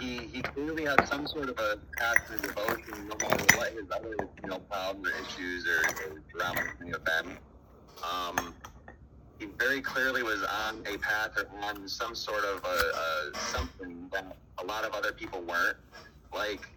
he, 0.00 0.18
he 0.32 0.42
clearly 0.42 0.84
had 0.84 1.06
some 1.08 1.26
sort 1.26 1.48
of 1.48 1.58
a 1.58 1.78
path 1.96 2.16
to 2.28 2.36
devotion, 2.46 3.08
no 3.08 3.16
matter 3.28 3.56
what 3.56 3.72
his 3.72 3.84
other 3.94 4.16
you 4.42 4.48
know 4.48 4.58
problems 4.58 5.06
or 5.06 5.24
issues 5.24 5.66
or, 5.66 6.12
or 6.12 6.22
dramas 6.32 6.72
may 6.80 6.90
have 6.90 7.04
been. 7.04 7.36
Um, 8.02 8.54
he 9.38 9.46
very 9.58 9.80
clearly 9.80 10.22
was 10.22 10.42
on 10.42 10.82
a 10.86 10.98
path 10.98 11.30
or 11.36 11.48
on 11.62 11.88
some 11.88 12.14
sort 12.14 12.44
of 12.44 12.64
a, 12.64 12.68
a 12.68 13.38
something 13.38 14.08
that 14.12 14.36
a 14.58 14.64
lot 14.64 14.84
of 14.84 14.92
other 14.92 15.12
people 15.12 15.40
weren't. 15.40 15.76
Like 16.32 16.68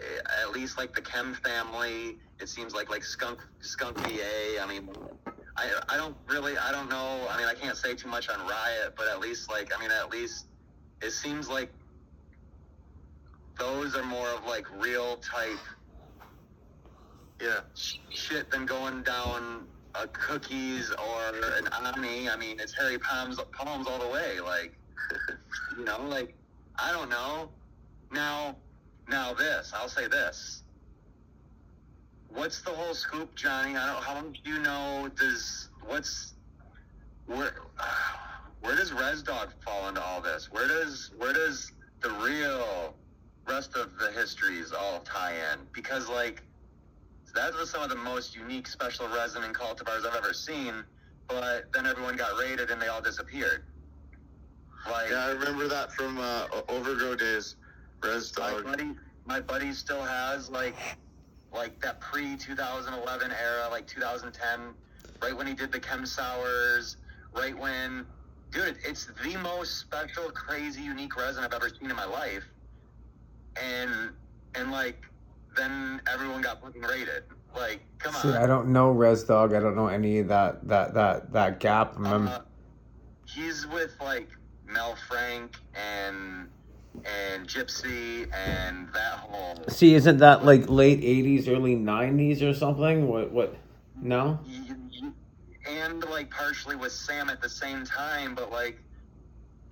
eh, 0.00 0.42
at 0.42 0.52
least 0.52 0.78
like 0.78 0.94
the 0.94 1.00
Chem 1.00 1.34
family, 1.34 2.18
it 2.40 2.48
seems 2.48 2.74
like 2.74 2.90
like 2.90 3.04
Skunk 3.04 3.40
Skunk 3.60 3.98
VA. 3.98 4.60
I 4.60 4.66
mean, 4.68 4.88
I 5.56 5.70
I 5.88 5.96
don't 5.96 6.16
really 6.28 6.58
I 6.58 6.72
don't 6.72 6.88
know. 6.88 7.26
I 7.30 7.38
mean, 7.38 7.46
I 7.46 7.54
can't 7.54 7.76
say 7.76 7.94
too 7.94 8.08
much 8.08 8.28
on 8.28 8.40
Riot, 8.40 8.94
but 8.96 9.08
at 9.08 9.20
least 9.20 9.50
like 9.50 9.72
I 9.76 9.80
mean, 9.80 9.90
at 9.90 10.10
least 10.10 10.46
it 11.02 11.10
seems 11.12 11.48
like 11.48 11.72
those 13.58 13.94
are 13.94 14.04
more 14.04 14.28
of 14.30 14.44
like 14.46 14.66
real 14.80 15.16
type 15.16 15.58
Yeah. 17.40 17.60
shit 18.10 18.50
than 18.50 18.66
going 18.66 19.02
down 19.02 19.66
a 19.94 20.06
cookies 20.08 20.90
or 20.90 21.28
an 21.58 21.68
Ani. 21.86 22.28
I 22.30 22.36
mean, 22.36 22.60
it's 22.60 22.72
Harry 22.78 22.98
Palms 22.98 23.38
palms 23.52 23.86
all 23.86 23.98
the 23.98 24.08
way. 24.08 24.40
Like, 24.40 24.78
you 25.78 25.84
know, 25.84 26.00
like 26.06 26.34
I 26.78 26.92
don't 26.92 27.10
know. 27.10 27.50
Now, 28.10 28.56
now 29.08 29.34
this, 29.34 29.72
I'll 29.74 29.88
say 29.88 30.06
this. 30.08 30.62
What's 32.28 32.62
the 32.62 32.70
whole 32.70 32.94
scoop, 32.94 33.34
Johnny? 33.34 33.76
I 33.76 33.86
don't. 33.86 34.02
How 34.02 34.14
long 34.14 34.32
do 34.32 34.50
you 34.50 34.58
know? 34.60 35.10
Does 35.18 35.68
what's 35.84 36.34
where? 37.26 37.52
Uh, 37.78 37.84
Where 38.62 38.76
does 38.76 38.92
Res 38.92 39.22
Dog 39.22 39.52
fall 39.64 39.88
into 39.88 40.02
all 40.02 40.20
this? 40.20 40.50
Where 40.50 40.68
does 40.68 41.10
where 41.18 41.32
does 41.32 41.72
the 42.00 42.10
real 42.10 42.94
rest 43.46 43.76
of 43.76 43.98
the 43.98 44.10
histories 44.12 44.72
all 44.72 45.00
tie 45.00 45.34
in? 45.52 45.60
Because 45.72 46.08
like 46.08 46.42
that 47.34 47.54
was 47.54 47.70
some 47.70 47.82
of 47.82 47.88
the 47.88 47.96
most 47.96 48.36
unique 48.36 48.66
special 48.66 49.08
resin 49.08 49.42
and 49.42 49.54
cultivars 49.54 50.06
I've 50.06 50.14
ever 50.14 50.32
seen. 50.32 50.84
But 51.28 51.72
then 51.72 51.86
everyone 51.86 52.16
got 52.16 52.38
raided 52.38 52.70
and 52.70 52.80
they 52.80 52.88
all 52.88 53.02
disappeared. 53.02 53.64
Like 54.90 55.10
Yeah, 55.10 55.26
I 55.26 55.30
remember 55.30 55.68
that 55.68 55.92
from 55.92 56.18
uh, 56.18 56.46
Overgrow 56.68 57.16
days. 57.16 57.56
Res 58.02 58.30
Dog. 58.30 58.64
my 58.64 58.70
buddy, 58.70 58.90
my 59.26 59.40
buddy 59.40 59.72
still 59.72 60.02
has 60.02 60.50
like 60.50 60.74
like 61.52 61.80
that 61.80 62.00
pre 62.00 62.36
2011 62.36 63.30
era, 63.30 63.68
like 63.70 63.86
2010, 63.86 64.74
right 65.20 65.36
when 65.36 65.46
he 65.46 65.54
did 65.54 65.70
the 65.70 65.80
Chem 65.80 66.06
Sours, 66.06 66.96
right 67.34 67.56
when, 67.56 68.06
dude, 68.52 68.76
it's 68.84 69.08
the 69.24 69.36
most 69.38 69.78
special, 69.78 70.30
crazy, 70.30 70.82
unique 70.82 71.16
resin 71.16 71.42
I've 71.42 71.52
ever 71.52 71.68
seen 71.68 71.90
in 71.90 71.96
my 71.96 72.04
life, 72.04 72.44
and 73.60 74.10
and 74.54 74.70
like 74.70 75.02
then 75.56 76.00
everyone 76.12 76.42
got 76.42 76.62
fucking 76.62 76.82
raided. 76.82 77.24
Like, 77.54 77.80
come 77.98 78.14
See, 78.14 78.28
on. 78.28 78.36
I 78.36 78.46
don't 78.46 78.68
know 78.68 78.90
Res 78.90 79.24
Dog. 79.24 79.52
I 79.54 79.60
don't 79.60 79.76
know 79.76 79.88
any 79.88 80.18
of 80.20 80.28
that 80.28 80.66
that 80.68 80.94
that 80.94 81.32
that 81.32 81.60
gap. 81.60 81.96
Remember, 81.96 82.30
Uh, 82.30 82.40
he's 83.26 83.66
with 83.66 83.94
like 84.00 84.28
Mel 84.66 84.96
Frank 85.08 85.56
and 85.74 86.48
and 87.04 87.46
Gypsy 87.46 88.28
and 88.34 88.88
that 88.92 89.14
whole. 89.18 89.56
see, 89.68 89.94
isn't 89.94 90.18
that 90.18 90.44
like 90.44 90.68
late 90.68 91.00
'80s, 91.00 91.48
early 91.48 91.76
'90s 91.76 92.42
or 92.42 92.54
something? 92.54 93.08
What? 93.08 93.32
What? 93.32 93.56
No. 94.00 94.40
And 95.68 96.04
like 96.06 96.30
partially 96.30 96.76
with 96.76 96.92
Sam 96.92 97.30
at 97.30 97.40
the 97.40 97.48
same 97.48 97.84
time, 97.84 98.34
but 98.34 98.50
like 98.50 98.78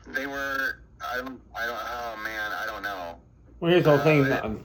they 0.09 0.27
were. 0.27 0.81
I 1.01 1.17
don't. 1.17 1.41
I 1.57 1.67
don't. 1.67 1.79
Oh 1.79 2.21
man, 2.23 2.53
I 2.53 2.67
don't 2.67 2.83
know. 2.83 3.17
Well, 3.61 3.71
here's 3.71 3.85
the 3.85 3.91
whole 3.91 4.05
thing. 4.05 4.25
Uh, 4.25 4.41
um, 4.43 4.65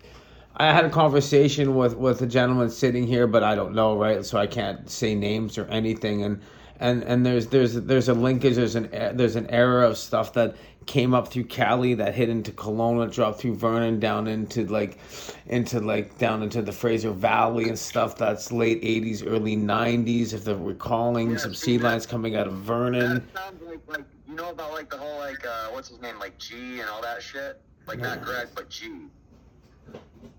I 0.57 0.71
had 0.71 0.85
a 0.85 0.89
conversation 0.89 1.75
with 1.75 1.95
with 1.95 2.21
a 2.21 2.27
gentleman 2.27 2.69
sitting 2.69 3.05
here, 3.07 3.27
but 3.27 3.43
I 3.43 3.55
don't 3.55 3.73
know, 3.73 3.97
right? 3.97 4.25
So 4.25 4.37
I 4.37 4.47
can't 4.47 4.89
say 4.89 5.15
names 5.15 5.57
or 5.57 5.65
anything. 5.65 6.23
And 6.23 6.41
and 6.79 7.03
and 7.03 7.25
there's 7.25 7.47
there's 7.47 7.73
there's 7.73 8.09
a 8.09 8.13
linkage. 8.13 8.55
There's 8.55 8.75
an 8.75 8.89
there's 9.15 9.35
an 9.35 9.49
era 9.49 9.87
of 9.87 9.97
stuff 9.97 10.33
that 10.33 10.55
came 10.85 11.13
up 11.13 11.29
through 11.29 11.45
Cali 11.45 11.95
that 11.95 12.13
hit 12.13 12.29
into 12.29 12.51
Kelowna, 12.51 13.11
dropped 13.11 13.39
through 13.39 13.55
Vernon, 13.55 13.99
down 13.99 14.27
into 14.27 14.65
like 14.67 14.99
into 15.47 15.79
like 15.79 16.17
down 16.17 16.43
into 16.43 16.61
the 16.61 16.71
Fraser 16.71 17.11
Valley 17.11 17.69
and 17.69 17.77
stuff. 17.77 18.17
That's 18.17 18.51
late 18.51 18.81
'80s, 18.83 19.23
early 19.25 19.55
'90s. 19.55 20.33
If 20.33 20.43
they're 20.45 20.55
recalling 20.55 21.31
Yeah, 21.31 21.37
some 21.37 21.53
see, 21.53 21.73
seed 21.73 21.81
lines 21.81 22.05
coming 22.05 22.35
out 22.35 22.47
of 22.47 22.53
Vernon. 22.53 23.27
Sounds 23.35 23.61
like 23.63 23.79
like 23.87 24.05
you 24.27 24.35
know 24.35 24.49
about 24.51 24.71
like 24.73 24.89
the 24.89 24.97
whole 24.97 25.17
like 25.19 25.45
uh, 25.45 25.69
what's 25.69 25.89
his 25.89 26.01
name 26.01 26.19
like 26.19 26.37
G 26.37 26.79
and 26.79 26.89
all 26.89 27.01
that 27.01 27.21
shit. 27.21 27.61
Like 27.87 27.99
not 27.99 28.21
Greg, 28.21 28.47
but 28.55 28.69
G. 28.69 28.91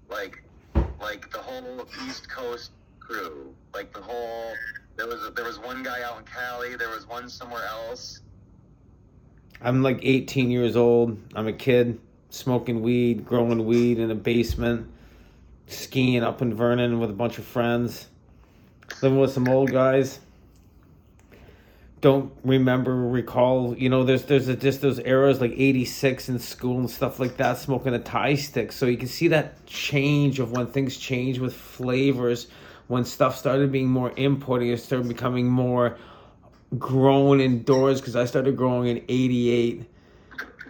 Like 0.09 0.43
like 1.01 1.31
the 1.31 1.39
whole 1.39 1.87
East 2.07 2.29
Coast 2.29 2.73
crew. 3.01 3.55
Like 3.75 3.93
the 3.93 4.01
whole. 4.01 4.53
There 4.97 5.07
was 5.07 5.27
a, 5.27 5.31
there 5.31 5.45
was 5.45 5.59
one 5.59 5.83
guy 5.83 6.03
out 6.03 6.19
in 6.19 6.25
Cali. 6.25 6.77
There 6.77 6.89
was 6.89 7.07
one 7.07 7.29
somewhere 7.29 7.65
else. 7.67 8.21
I'm 9.61 9.83
like 9.83 10.01
18 10.03 10.51
years 10.51 10.77
old. 10.77 11.19
I'm 11.35 11.47
a 11.47 11.53
kid 11.53 12.01
smoking 12.31 12.83
weed, 12.83 13.25
growing 13.25 13.65
weed 13.67 13.99
in 13.99 14.11
a 14.11 14.15
basement, 14.15 14.91
skiing 15.67 16.23
up 16.23 16.43
in 16.43 16.55
Vernon 16.55 16.99
with 16.99 17.11
a 17.11 17.15
bunch 17.15 17.39
of 17.39 17.45
friends, 17.45 18.07
living 19.03 19.19
with 19.19 19.33
some 19.33 19.49
old 19.49 19.71
guys. 19.71 20.21
Don't 22.03 22.33
remember, 22.45 22.95
recall. 22.95 23.77
You 23.77 23.89
know, 23.89 24.05
there's 24.05 24.25
there's 24.25 24.49
a, 24.49 24.57
just 24.57 24.83
those 24.83 25.01
eras 25.01 25.41
like 25.41 25.53
'86 25.53 26.29
in 26.29 26.39
school 26.39 26.79
and 26.79 26.91
stuff 26.91 27.19
like 27.19 27.39
that, 27.39 27.59
smoking 27.59 27.95
a 27.95 27.99
tie 27.99 28.35
stick. 28.35 28.71
So 28.73 28.87
you 28.87 28.99
can 28.99 29.09
see 29.09 29.29
that 29.29 29.67
change 29.67 30.39
of 30.39 30.53
when 30.53 30.67
things 30.67 30.97
change 30.97 31.39
with 31.39 31.55
flavors, 31.55 32.49
when 32.89 33.05
stuff 33.05 33.37
started 33.37 33.73
being 33.73 33.89
more 33.89 34.13
imported, 34.17 34.73
it 34.73 34.79
started 34.79 35.09
becoming 35.09 35.47
more 35.47 35.97
grown 36.79 37.41
indoors 37.41 38.01
because 38.01 38.17
I 38.17 38.25
started 38.25 38.57
growing 38.57 38.89
in 38.89 39.05
88 39.09 39.85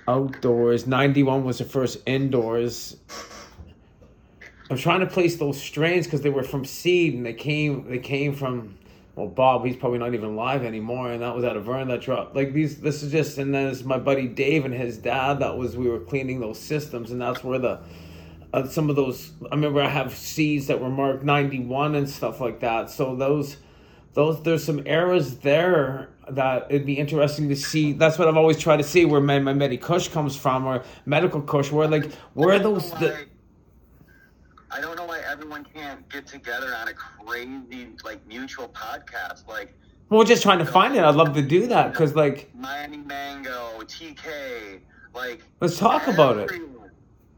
outdoors. 0.09 0.87
91 0.87 1.45
was 1.45 1.59
the 1.59 1.65
first 1.65 1.99
indoors. 2.07 2.97
I'm 4.71 4.77
trying 4.77 5.01
to 5.01 5.07
place 5.07 5.37
those 5.37 5.61
strains 5.61 6.07
because 6.07 6.23
they 6.23 6.31
were 6.31 6.43
from 6.43 6.65
seed 6.65 7.15
and 7.15 7.25
they 7.25 7.35
came 7.35 7.89
they 7.89 7.99
came 7.99 8.35
from 8.35 8.77
well 9.15 9.29
Bob 9.29 9.65
he's 9.65 9.77
probably 9.77 10.01
not 10.01 10.13
even 10.13 10.31
alive 10.31 10.65
anymore 10.65 11.13
and 11.13 11.23
that 11.23 11.37
was 11.37 11.45
out 11.45 11.57
of 11.57 11.65
Vern 11.65 11.87
that 11.87 12.01
dropped 12.01 12.35
like 12.35 12.53
these 12.53 12.81
this 12.81 13.05
is 13.05 13.13
just 13.13 13.39
and 13.39 13.55
then 13.55 13.69
it's 13.69 13.85
my 13.85 13.97
buddy 13.97 14.27
Dave 14.27 14.65
and 14.65 14.75
his 14.75 14.99
dad 14.99 15.39
that 15.39 15.57
was 15.57 15.77
we 15.77 15.89
were 15.89 16.01
cleaning 16.01 16.41
those 16.41 16.59
systems 16.59 17.13
and 17.13 17.21
that's 17.21 17.45
where 17.45 17.61
the 17.61 17.79
uh, 18.57 18.67
some 18.67 18.91
of 18.91 18.97
those 18.97 19.33
I 19.51 19.55
remember 19.55 19.83
I 19.83 19.89
have 19.89 20.15
seeds 20.15 20.67
that 20.67 20.81
were 20.81 20.91
marked 20.91 21.25
91 21.25 21.95
and 21.95 22.09
stuff 22.09 22.41
like 22.41 22.61
that 22.61 22.91
so 22.91 23.15
those 23.15 23.59
those 24.15 24.43
there's 24.43 24.65
some 24.65 24.87
eras 24.87 25.39
there 25.41 26.09
that 26.31 26.67
it'd 26.71 26.87
be 26.87 26.95
interesting 26.95 27.49
to 27.51 27.57
see. 27.57 27.93
That's 27.93 28.19
what 28.19 28.29
I've 28.29 28.37
always 28.37 28.59
tried 28.59 28.79
to 28.79 28.83
see 28.83 29.05
where 29.05 29.21
my, 29.21 29.39
my 29.39 29.53
Medi 29.53 29.77
Kush 29.77 30.09
comes 30.09 30.37
from 30.37 30.67
or 30.67 30.83
medical 31.05 31.41
Kush. 31.41 31.71
Where 31.71 31.87
like 31.87 32.13
where 32.35 32.55
are 32.55 32.59
those 32.59 32.91
the 32.93 33.27
I 34.71 34.81
don't 34.81 34.97
know 34.97 35.05
why 35.05 35.21
everyone 35.31 35.65
can't 35.65 36.09
get 36.09 36.27
together 36.27 36.75
on 36.75 36.89
a 36.89 36.95
crazy 36.95 37.89
like 38.05 38.27
mutual 38.27 38.69
podcast 38.69 39.47
like 39.47 39.75
we're 40.09 40.25
just 40.25 40.43
trying 40.43 40.59
to 40.59 40.67
find 40.67 40.97
it. 40.97 41.03
I'd 41.05 41.15
love 41.15 41.35
to 41.35 41.43
do 41.43 41.67
that 41.67 41.93
because 41.93 42.15
like 42.15 42.51
Miami 42.55 42.99
Mango, 42.99 43.81
TK, 43.83 44.81
like 45.15 45.43
let's 45.61 45.79
talk 45.79 46.07
about 46.07 46.39
it. 46.39 46.51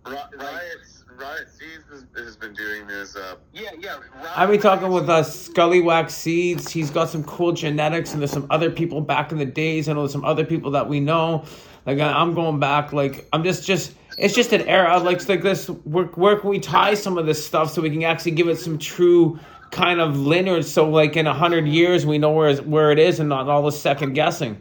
Riot, 0.07 0.98
Riot 1.17 1.49
Seeds 1.49 1.85
has, 1.91 2.05
has 2.17 2.37
been 2.37 2.53
doing 2.55 2.87
this. 2.87 3.17
Uh, 3.17 3.37
Yeah, 3.53 3.71
yeah. 3.79 3.97
I've 4.37 4.49
been 4.51 4.61
talking 4.61 4.91
with 4.91 5.09
uh, 5.09 5.23
Scully 5.23 5.81
Wax 5.81 6.15
Seeds. 6.15 6.71
He's 6.71 6.91
got 6.91 7.09
some 7.09 7.25
cool 7.25 7.53
genetics, 7.53 8.13
and 8.13 8.21
there's 8.21 8.31
some 8.31 8.47
other 8.51 8.71
people 8.71 9.01
back 9.01 9.33
in 9.33 9.39
the 9.39 9.45
days. 9.47 9.89
I 9.89 9.95
know 9.95 10.07
some 10.07 10.25
other 10.25 10.45
people 10.45 10.71
that 10.73 10.89
we 10.89 11.01
know. 11.01 11.45
Like 11.87 11.99
I- 11.99 12.13
I'm 12.13 12.35
going 12.35 12.61
back. 12.61 12.93
Like 12.93 13.27
I'm 13.33 13.43
just, 13.43 13.67
just 13.67 13.95
it's 14.17 14.35
just 14.35 14.53
an 14.53 14.63
era. 14.63 14.99
Like 14.99 15.17
it's 15.17 15.29
like 15.29 15.43
this. 15.43 15.69
Where, 15.69 16.05
where 16.07 16.37
can 16.39 16.51
we 16.51 16.61
tie 16.61 16.95
some 16.95 17.19
of 17.19 17.27
this 17.27 17.45
stuff 17.45 17.73
so 17.73 17.83
we 17.83 17.91
can 17.91 18.03
actually 18.05 18.33
give 18.33 18.49
it 18.49 18.59
some 18.59 18.79
true 18.79 19.39
kind 19.71 20.01
of 20.01 20.17
lineage? 20.17 20.67
So 20.67 20.89
like 20.89 21.17
in 21.17 21.27
a 21.27 21.35
hundred 21.35 21.67
years, 21.67 22.07
we 22.07 22.19
know 22.19 22.31
where 22.33 22.55
where 22.59 22.93
it 22.93 22.99
is, 22.99 23.19
and 23.19 23.29
not 23.29 23.49
all 23.49 23.63
the 23.63 23.73
second 23.73 24.13
guessing. 24.13 24.61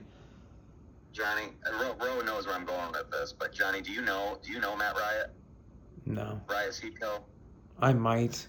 Johnny, 1.13 1.49
Ro, 1.79 1.95
Ro 1.99 2.21
knows 2.21 2.45
where 2.45 2.55
I'm 2.55 2.65
going 2.65 2.91
with 2.91 3.10
this, 3.12 3.33
but 3.33 3.51
Johnny, 3.51 3.81
do 3.81 3.91
you 3.91 4.01
know? 4.03 4.38
Do 4.43 4.51
you 4.51 4.60
know 4.60 4.75
Matt 4.75 4.95
Riot? 4.95 5.31
No, 6.08 6.41
Riot 6.50 6.72
Seedco? 6.72 7.22
I 7.80 7.93
might. 7.93 8.48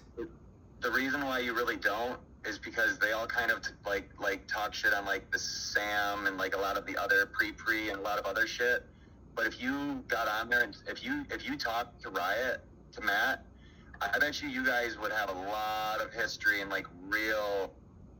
The 0.81 0.91
reason 0.91 1.25
why 1.25 1.39
you 1.39 1.53
really 1.53 1.75
don't 1.75 2.19
is 2.45 2.57
because 2.57 2.97
they 2.97 3.11
all 3.11 3.27
kind 3.27 3.51
of 3.51 3.59
like 3.85 4.09
like 4.19 4.47
talk 4.47 4.73
shit 4.73 4.93
on 4.93 5.05
like 5.05 5.29
the 5.31 5.39
Sam 5.39 6.25
and 6.25 6.37
like 6.37 6.55
a 6.55 6.59
lot 6.59 6.77
of 6.77 6.85
the 6.85 6.97
other 6.97 7.25
pre 7.25 7.51
pre 7.51 7.89
and 7.89 7.99
a 7.99 8.01
lot 8.01 8.17
of 8.17 8.25
other 8.25 8.47
shit. 8.47 8.85
But 9.35 9.45
if 9.45 9.61
you 9.61 10.03
got 10.07 10.27
on 10.27 10.49
there 10.49 10.61
and 10.61 10.75
if 10.87 11.03
you 11.03 11.25
if 11.29 11.47
you 11.47 11.57
talk 11.57 11.99
to 11.99 12.09
Riot 12.09 12.61
to 12.93 13.01
Matt, 13.01 13.45
I 14.01 14.17
bet 14.19 14.41
you 14.41 14.47
you 14.47 14.65
guys 14.65 14.97
would 14.97 15.11
have 15.11 15.29
a 15.29 15.39
lot 15.49 15.99
of 16.01 16.13
history 16.13 16.61
and 16.61 16.69
like 16.69 16.87
real 17.07 17.73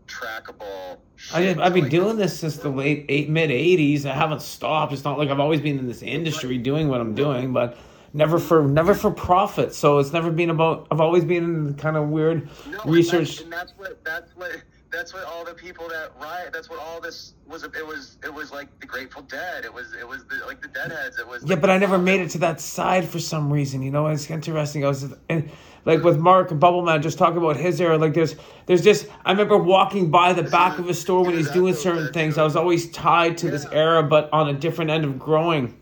trackable. 0.08 0.97
Shit 1.15 1.60
I 1.60 1.65
I've 1.65 1.73
been 1.73 1.88
doing 1.88 2.17
this 2.17 2.38
since 2.38 2.58
the 2.58 2.69
late 2.69 3.06
eight 3.08 3.30
mid 3.30 3.49
'80s. 3.49 4.06
I 4.06 4.13
haven't 4.13 4.41
stopped. 4.41 4.91
It's 4.91 5.06
not 5.06 5.17
like 5.17 5.30
I've 5.30 5.39
always 5.39 5.62
been 5.62 5.80
in 5.80 5.88
this 5.88 6.02
industry 6.02 6.58
doing 6.58 6.89
what 6.89 6.99
I'm 6.99 7.15
doing, 7.15 7.54
but 7.54 7.78
never 8.13 8.39
for 8.39 8.67
never 8.67 8.93
for 8.93 9.12
profit. 9.12 9.74
So 9.74 10.00
it's 10.00 10.13
never 10.13 10.32
been 10.32 10.50
about. 10.50 10.88
I've 10.91 11.02
always 11.02 11.26
been 11.26 11.43
in 11.43 11.74
kind 11.76 11.98
of 11.98 12.10
weird 12.10 12.50
No, 12.69 12.80
and 12.80 12.91
research. 12.91 13.38
that's, 13.38 13.41
and 13.41 13.54
that's 13.54 13.74
what 13.78 14.04
that's 14.04 14.36
what 14.36 14.52
that's 14.91 15.13
what 15.13 15.24
all 15.26 15.45
the 15.45 15.54
people 15.54 15.88
that 15.89 16.12
riot. 16.19 16.52
That's 16.52 16.69
what 16.69 16.80
all 16.80 17.00
this 17.00 17.34
was. 17.48 17.63
It 17.63 17.86
was 17.86 18.17
it 18.24 18.34
was 18.34 18.52
like 18.52 18.67
the 18.80 18.88
Grateful 18.88 19.22
Dead. 19.24 19.65
It 19.65 19.74
was 19.74 19.93
it 19.93 20.08
was 20.08 20.26
the, 20.26 20.45
like 20.45 20.62
the 20.62 20.67
Deadheads. 20.67 21.19
It 21.19 21.28
was 21.28 21.43
Yeah, 21.45 21.56
but 21.56 21.69
I 21.69 21.78
never 21.78 21.98
made 21.98 22.22
it 22.22 22.30
to 22.32 22.38
that 22.39 22.60
side 22.60 23.08
for 23.08 23.19
some 23.19 23.52
reason. 23.52 23.82
You 23.82 23.91
know, 23.91 24.08
it's 24.08 24.30
interesting. 24.30 24.84
I 24.84 24.88
was 24.88 25.13
and 25.30 25.50
like 25.86 26.04
with 26.04 26.17
Mark 26.19 26.52
and 26.52 26.60
Bubbleman 26.60 27.02
just 27.02 27.17
talking 27.17 27.38
about 27.38 27.56
his 27.56 27.80
era. 27.80 27.98
Like 27.98 28.13
there's 28.13 28.36
there's 28.65 28.84
just 28.84 29.08
I 29.26 29.32
remember 29.32 29.58
walking 29.58 30.10
by 30.10 30.34
the 30.34 30.43
back 30.43 30.80
of 30.80 30.89
a 30.89 30.93
store 30.93 31.24
when 31.24 31.36
he's 31.36 31.52
doing 31.52 31.76
certain 31.76 32.12
things. 32.12 32.38
I 32.38 32.43
was 32.43 32.56
always 32.56 32.89
tied 32.91 33.38
to 33.39 33.52
this 33.52 33.65
era, 33.72 34.02
but 34.04 34.32
on 34.34 34.50
a 34.50 34.54
different 34.54 34.91
end 34.91 35.06
of 35.06 35.19
growing. 35.19 35.76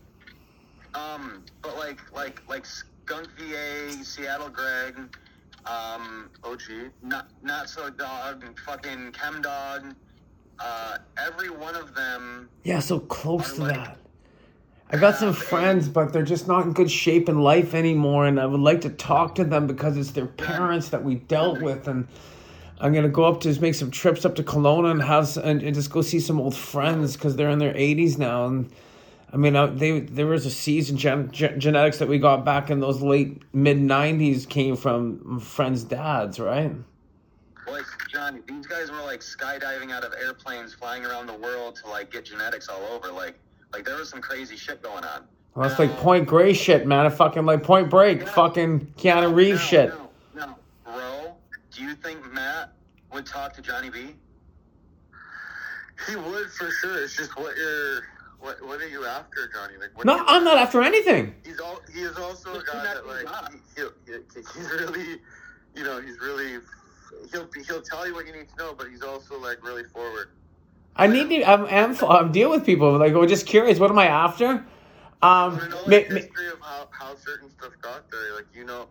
Like 1.88 2.12
like 2.14 2.42
like 2.46 2.66
Skunk 2.66 3.28
VA, 3.38 4.04
Seattle 4.04 4.50
Greg, 4.50 4.94
um, 5.64 6.28
OG. 6.44 6.60
not 7.02 7.28
not 7.42 7.70
so 7.70 7.88
dog, 7.88 8.44
fucking 8.66 9.12
Chem 9.12 9.40
Dog. 9.40 9.94
Uh, 10.58 10.98
every 11.16 11.48
one 11.48 11.74
of 11.74 11.94
them. 11.94 12.50
Yeah, 12.62 12.80
so 12.80 13.00
close 13.00 13.54
to 13.54 13.62
like- 13.62 13.74
that. 13.74 13.98
I 14.90 14.98
got 14.98 15.16
some 15.16 15.32
friends, 15.32 15.88
but 15.88 16.12
they're 16.12 16.22
just 16.22 16.46
not 16.46 16.66
in 16.66 16.74
good 16.74 16.90
shape 16.90 17.26
in 17.26 17.40
life 17.40 17.72
anymore, 17.74 18.26
and 18.26 18.38
I 18.38 18.44
would 18.44 18.60
like 18.60 18.82
to 18.82 18.90
talk 18.90 19.34
to 19.36 19.44
them 19.44 19.66
because 19.66 19.96
it's 19.96 20.10
their 20.10 20.26
parents 20.26 20.90
that 20.90 21.02
we 21.02 21.14
dealt 21.14 21.62
with, 21.62 21.88
and 21.88 22.06
I'm 22.82 22.92
gonna 22.92 23.08
go 23.08 23.24
up 23.24 23.40
to 23.40 23.48
just 23.48 23.62
make 23.62 23.74
some 23.74 23.90
trips 23.90 24.26
up 24.26 24.34
to 24.34 24.42
Kelowna 24.42 24.90
and 24.90 25.02
have 25.02 25.38
and, 25.38 25.62
and 25.62 25.74
just 25.74 25.90
go 25.90 26.02
see 26.02 26.20
some 26.20 26.38
old 26.38 26.54
friends 26.54 27.14
because 27.14 27.36
they're 27.36 27.48
in 27.50 27.58
their 27.58 27.72
80s 27.72 28.18
now, 28.18 28.44
and 28.44 28.70
I 29.32 29.36
mean, 29.36 29.56
I, 29.56 29.66
they 29.66 30.00
there 30.00 30.26
was 30.26 30.46
a 30.46 30.50
season 30.50 30.96
gen, 30.96 31.30
gen, 31.30 31.60
genetics 31.60 31.98
that 31.98 32.08
we 32.08 32.18
got 32.18 32.44
back 32.44 32.70
in 32.70 32.80
those 32.80 33.02
late 33.02 33.42
mid 33.52 33.76
90s 33.76 34.48
came 34.48 34.76
from 34.76 35.40
friends' 35.40 35.84
dads, 35.84 36.40
right? 36.40 36.72
Like 37.70 37.84
Johnny, 38.10 38.40
these 38.48 38.66
guys 38.66 38.90
were 38.90 39.02
like 39.02 39.20
skydiving 39.20 39.92
out 39.92 40.04
of 40.04 40.14
airplanes, 40.14 40.72
flying 40.72 41.04
around 41.04 41.26
the 41.26 41.34
world 41.34 41.76
to 41.76 41.90
like 41.90 42.10
get 42.10 42.24
genetics 42.24 42.68
all 42.68 42.82
over. 42.86 43.12
Like, 43.12 43.38
like 43.72 43.84
there 43.84 43.96
was 43.96 44.08
some 44.08 44.22
crazy 44.22 44.56
shit 44.56 44.82
going 44.82 45.04
on. 45.04 45.24
Well, 45.54 45.68
that's 45.68 45.78
like 45.78 45.94
Point 45.98 46.26
Grey 46.26 46.52
shit, 46.52 46.86
man. 46.86 47.04
I 47.04 47.10
fucking 47.10 47.44
like 47.44 47.62
Point 47.62 47.90
Break, 47.90 48.26
fucking 48.26 48.94
Keanu 48.96 49.34
Reeves 49.34 49.60
no, 49.60 49.66
shit. 49.66 49.88
No, 50.34 50.46
no, 50.46 50.54
bro. 50.84 51.36
Do 51.70 51.82
you 51.82 51.94
think 51.94 52.32
Matt 52.32 52.72
would 53.12 53.26
talk 53.26 53.52
to 53.54 53.62
Johnny 53.62 53.90
B? 53.90 54.14
He 56.08 56.16
would 56.16 56.50
for 56.50 56.70
sure. 56.70 57.02
It's 57.02 57.16
just 57.16 57.36
what 57.36 57.56
you're. 57.56 58.02
What 58.40 58.64
What 58.64 58.80
are 58.80 58.88
you 58.88 59.04
after, 59.04 59.48
Johnny? 59.52 59.74
Like, 59.80 59.96
what 59.96 60.06
No, 60.06 60.16
you- 60.16 60.24
I'm 60.26 60.44
not 60.44 60.58
after 60.58 60.82
anything. 60.82 61.34
He's 61.44 61.58
all. 61.60 61.80
He 61.92 62.00
is 62.00 62.16
also 62.16 62.54
a 62.60 62.64
guy 62.64 62.82
that 62.84 63.06
like. 63.06 63.26
He, 63.52 63.58
he'll, 63.76 63.90
he, 64.06 64.12
he's 64.54 64.70
really, 64.70 65.20
you 65.74 65.84
know, 65.84 66.00
he's 66.00 66.18
really. 66.20 66.58
He'll 67.32 67.48
he'll 67.66 67.82
tell 67.82 68.06
you 68.06 68.14
what 68.14 68.26
you 68.26 68.32
need 68.32 68.48
to 68.50 68.56
know, 68.56 68.74
but 68.76 68.88
he's 68.90 69.02
also 69.02 69.40
like 69.40 69.62
really 69.64 69.84
forward. 69.84 70.28
I 70.96 71.06
need 71.06 71.28
to. 71.30 71.44
I'm, 71.44 71.66
I'm, 71.66 71.96
I'm 72.04 72.32
deal 72.32 72.50
with 72.50 72.64
people. 72.66 72.96
Like, 72.98 73.14
we're 73.14 73.26
just 73.28 73.46
curious. 73.46 73.78
What 73.78 73.90
am 73.90 73.98
I 73.98 74.06
after? 74.06 74.64
Um, 75.22 75.58
You 75.62 75.68
know, 75.68 75.76
ma- 75.76 75.82
like, 75.86 76.10
ma- 76.10 76.16
history 76.16 76.48
of 76.48 76.60
how, 76.60 76.88
how 76.90 77.16
certain 77.16 77.50
stuff 77.50 77.72
got 77.82 78.08
there. 78.10 78.34
Like 78.36 78.46
you 78.54 78.64
know, 78.64 78.86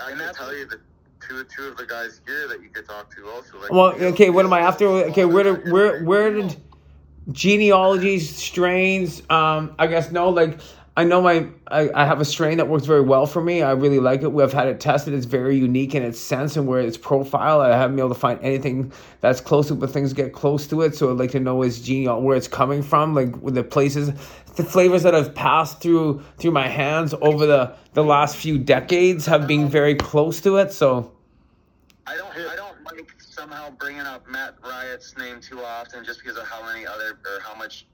I, 0.00 0.06
I 0.06 0.08
can 0.10 0.18
that's- 0.18 0.36
tell 0.36 0.54
you 0.54 0.66
the 0.66 0.80
two 1.20 1.44
two 1.44 1.68
of 1.68 1.76
the 1.76 1.86
guys 1.86 2.20
here 2.26 2.48
that 2.48 2.62
you 2.62 2.68
could 2.68 2.86
talk 2.88 3.14
to 3.14 3.28
also. 3.28 3.60
Like, 3.60 3.70
well, 3.70 3.92
okay. 4.12 4.30
What 4.30 4.44
am 4.44 4.52
I 4.52 4.60
after? 4.60 4.86
Okay, 4.86 5.24
lot 5.24 5.34
where 5.34 5.46
of 5.48 5.64
did 5.64 5.72
where 5.72 6.04
where 6.04 6.32
did 6.32 6.56
genealogies, 7.32 8.34
strains? 8.34 9.22
Um, 9.30 9.74
I 9.78 9.86
guess 9.86 10.10
no. 10.10 10.28
Like, 10.28 10.58
I 10.96 11.04
know 11.04 11.22
my 11.22 11.46
I, 11.68 11.88
I 11.94 12.04
have 12.04 12.20
a 12.20 12.24
strain 12.24 12.58
that 12.58 12.68
works 12.68 12.84
very 12.84 13.00
well 13.00 13.24
for 13.24 13.40
me. 13.40 13.62
I 13.62 13.70
really 13.72 14.00
like 14.00 14.22
it. 14.22 14.32
We've 14.32 14.52
had 14.52 14.66
it 14.66 14.80
tested. 14.80 15.14
It's 15.14 15.24
very 15.24 15.56
unique 15.56 15.94
in 15.94 16.02
its 16.02 16.20
sense 16.20 16.56
and 16.56 16.66
where 16.66 16.80
its 16.80 16.98
profile. 16.98 17.60
I 17.60 17.68
haven't 17.68 17.96
been 17.96 18.04
able 18.04 18.14
to 18.14 18.20
find 18.20 18.38
anything 18.42 18.92
that's 19.20 19.40
close 19.40 19.68
to 19.68 19.74
it, 19.74 19.80
but 19.80 19.90
things 19.90 20.12
get 20.12 20.32
close 20.32 20.66
to 20.66 20.82
it. 20.82 20.96
So 20.96 21.10
I'd 21.10 21.18
like 21.18 21.30
to 21.30 21.40
know 21.40 21.62
its 21.62 21.80
genealogy, 21.80 22.26
where 22.26 22.36
it's 22.36 22.48
coming 22.48 22.82
from, 22.82 23.14
like 23.14 23.40
with 23.40 23.54
the 23.54 23.64
places, 23.64 24.10
the 24.56 24.64
flavors 24.64 25.04
that 25.04 25.14
have 25.14 25.34
passed 25.34 25.80
through 25.80 26.22
through 26.38 26.50
my 26.50 26.68
hands 26.68 27.14
over 27.22 27.46
the 27.46 27.74
the 27.94 28.04
last 28.04 28.36
few 28.36 28.58
decades 28.58 29.24
have 29.26 29.46
been 29.46 29.68
very 29.68 29.94
close 29.94 30.40
to 30.42 30.56
it. 30.56 30.72
So 30.72 31.12
I 32.06 32.16
don't. 32.16 32.30
I 32.36 32.56
don't 32.56 32.59
somehow 33.50 33.70
bringing 33.70 34.02
up 34.02 34.28
Matt 34.28 34.54
Riot's 34.62 35.16
name 35.18 35.40
too 35.40 35.60
often, 35.60 36.04
just 36.04 36.20
because 36.22 36.36
of 36.36 36.46
how 36.46 36.64
many 36.64 36.86
other 36.86 37.18
or 37.26 37.40
how 37.42 37.54
much, 37.54 37.86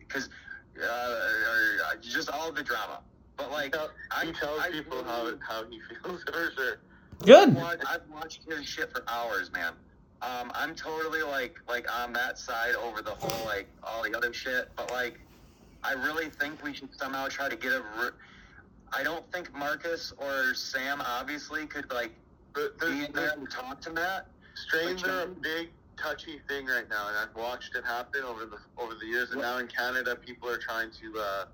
because 0.00 0.28
uh, 0.82 0.84
or, 0.84 1.84
uh, 1.86 1.96
just 2.00 2.30
all 2.30 2.50
the 2.50 2.62
drama. 2.62 3.00
But 3.36 3.50
like, 3.50 3.76
I, 4.10 4.26
He 4.26 4.32
tells 4.32 4.60
I, 4.60 4.70
people 4.70 5.04
how 5.04 5.32
how 5.46 5.64
he 5.70 5.80
feels 6.02 6.22
for 6.24 6.50
sure. 6.56 6.78
good. 7.24 7.56
I've, 7.56 7.80
I've 7.88 8.08
watched 8.12 8.40
his 8.48 8.66
shit 8.66 8.90
for 8.90 9.04
hours, 9.08 9.52
man. 9.52 9.72
Um, 10.22 10.50
I'm 10.54 10.74
totally 10.74 11.22
like 11.22 11.56
like 11.68 11.86
on 12.00 12.12
that 12.14 12.38
side 12.38 12.74
over 12.74 13.00
the 13.00 13.12
whole 13.12 13.46
like 13.46 13.68
all 13.84 14.02
the 14.02 14.14
other 14.16 14.32
shit, 14.32 14.68
but 14.76 14.90
like 14.90 15.20
I 15.84 15.92
really 15.92 16.28
think 16.30 16.62
we 16.62 16.74
should 16.74 16.94
somehow 16.98 17.28
try 17.28 17.48
to 17.48 17.56
get 17.56 17.72
a. 17.72 17.80
Re- 17.80 18.10
I 18.92 19.04
don't 19.04 19.30
think 19.32 19.54
Marcus 19.54 20.12
or 20.18 20.52
Sam 20.54 21.00
obviously 21.00 21.64
could 21.66 21.90
like 21.92 22.10
But 22.52 22.78
be 22.80 22.86
the, 22.86 23.06
in 23.06 23.12
there 23.12 23.32
and 23.36 23.48
talk 23.48 23.80
to 23.82 23.92
Matt. 23.92 24.26
Strains 24.60 25.04
are 25.04 25.22
a 25.22 25.26
big 25.26 25.68
touchy 25.96 26.40
thing 26.48 26.66
right 26.66 26.88
now, 26.88 27.08
and 27.08 27.16
I've 27.16 27.34
watched 27.36 27.74
it 27.76 27.84
happen 27.84 28.22
over 28.24 28.46
the 28.46 28.58
over 28.78 28.94
the 28.94 29.06
years. 29.06 29.30
And 29.32 29.40
now 29.42 29.58
in 29.58 29.66
Canada, 29.66 30.16
people 30.16 30.48
are 30.48 30.58
trying 30.58 30.90
to 30.92 31.18
uh, 31.18 31.44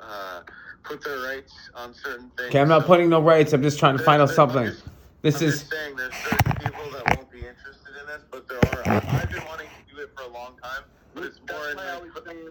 uh, 0.00 0.42
put 0.82 1.02
their 1.04 1.18
rights 1.18 1.52
on 1.74 1.94
certain 1.94 2.30
things. 2.36 2.48
Okay, 2.50 2.60
I'm 2.60 2.68
not 2.68 2.86
putting 2.86 3.08
no 3.08 3.20
rights. 3.20 3.52
I'm 3.52 3.62
just 3.62 3.78
trying 3.78 3.96
to 3.98 4.02
find 4.04 4.20
out 4.22 4.30
something. 4.30 4.62
there's- 4.64 4.82
This 5.22 5.40
I'm 5.42 5.48
is 5.48 5.58
just 5.60 5.70
saying 5.72 5.96
there's 5.96 6.14
certain 6.14 6.52
people 6.64 6.90
that 6.92 7.16
won't 7.16 7.30
be 7.30 7.38
interested 7.38 7.92
in 8.00 8.06
this, 8.06 8.22
but 8.30 8.48
there 8.48 8.58
are. 8.58 8.82
I, 8.88 9.20
I've 9.22 9.30
been 9.30 9.44
wanting 9.46 9.66
to 9.68 9.94
do 9.94 10.00
it 10.02 10.10
for 10.16 10.22
a 10.24 10.32
long 10.32 10.56
time, 10.62 10.82
but 11.14 11.24
it's 11.24 11.38
more 11.40 11.58
That's 11.58 11.70
in 11.72 11.76
why 11.76 11.84
I 11.88 11.94
like, 11.98 12.14
was 12.14 12.24
saying, 12.26 12.48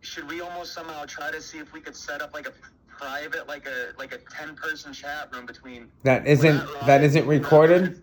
should 0.00 0.28
we 0.28 0.40
almost 0.40 0.72
somehow 0.72 1.04
try 1.04 1.30
to 1.30 1.40
see 1.40 1.58
if 1.58 1.72
we 1.72 1.80
could 1.80 1.94
set 1.94 2.20
up 2.22 2.34
like 2.34 2.48
a 2.48 2.52
private, 2.88 3.46
like 3.46 3.66
a 3.66 3.92
like 3.98 4.12
a 4.12 4.18
ten 4.34 4.54
person 4.56 4.92
chat 4.92 5.28
room 5.32 5.46
between 5.46 5.90
that 6.02 6.26
isn't 6.26 6.60
that 6.86 7.02
isn't 7.04 7.26
recorded. 7.26 8.02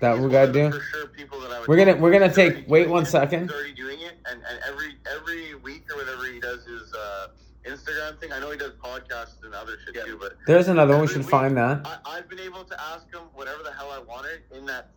That 0.00 0.18
we 0.18 0.28
got 0.30 0.46
to 0.46 0.52
do. 0.52 0.80
Sure 0.92 1.06
people 1.08 1.40
that 1.40 1.50
I 1.52 1.60
would 1.60 1.68
we're 1.68 1.76
gonna 1.76 1.92
talk 1.94 2.02
we're 2.02 2.12
gonna 2.12 2.32
take. 2.32 2.68
Wait 2.68 2.80
doing 2.82 2.90
one 2.90 3.02
it. 3.04 3.06
second. 3.06 3.42
He's 3.42 3.50
already 3.52 3.72
doing 3.72 4.00
it, 4.00 4.14
and, 4.30 4.40
and 4.48 4.60
every 4.68 4.96
every 5.14 5.54
week 5.56 5.84
or 5.90 5.96
whatever 5.96 6.24
he 6.30 6.38
does 6.38 6.64
his 6.66 6.92
uh, 6.92 7.28
Instagram 7.64 8.18
thing. 8.20 8.32
I 8.32 8.38
know 8.38 8.50
he 8.50 8.58
does 8.58 8.72
podcasts 8.72 9.42
and 9.42 9.54
other 9.54 9.76
shit 9.84 9.96
Yeah. 9.96 10.04
too, 10.04 10.18
but 10.20 10.34
There's 10.46 10.68
another 10.68 10.92
one. 10.94 11.02
We 11.02 11.08
should 11.08 11.18
week, 11.18 11.28
find 11.30 11.56
that. 11.56 11.86
I, 11.86 12.18
I've 12.18 12.28
been 12.28 12.40
able 12.40 12.64
to 12.64 12.80
ask 12.80 13.12
him 13.12 13.22
whatever 13.34 13.62
the 13.62 13.72
hell 13.72 13.90
I 13.90 13.98
wanted 14.00 14.42
in 14.54 14.66
that 14.66 14.90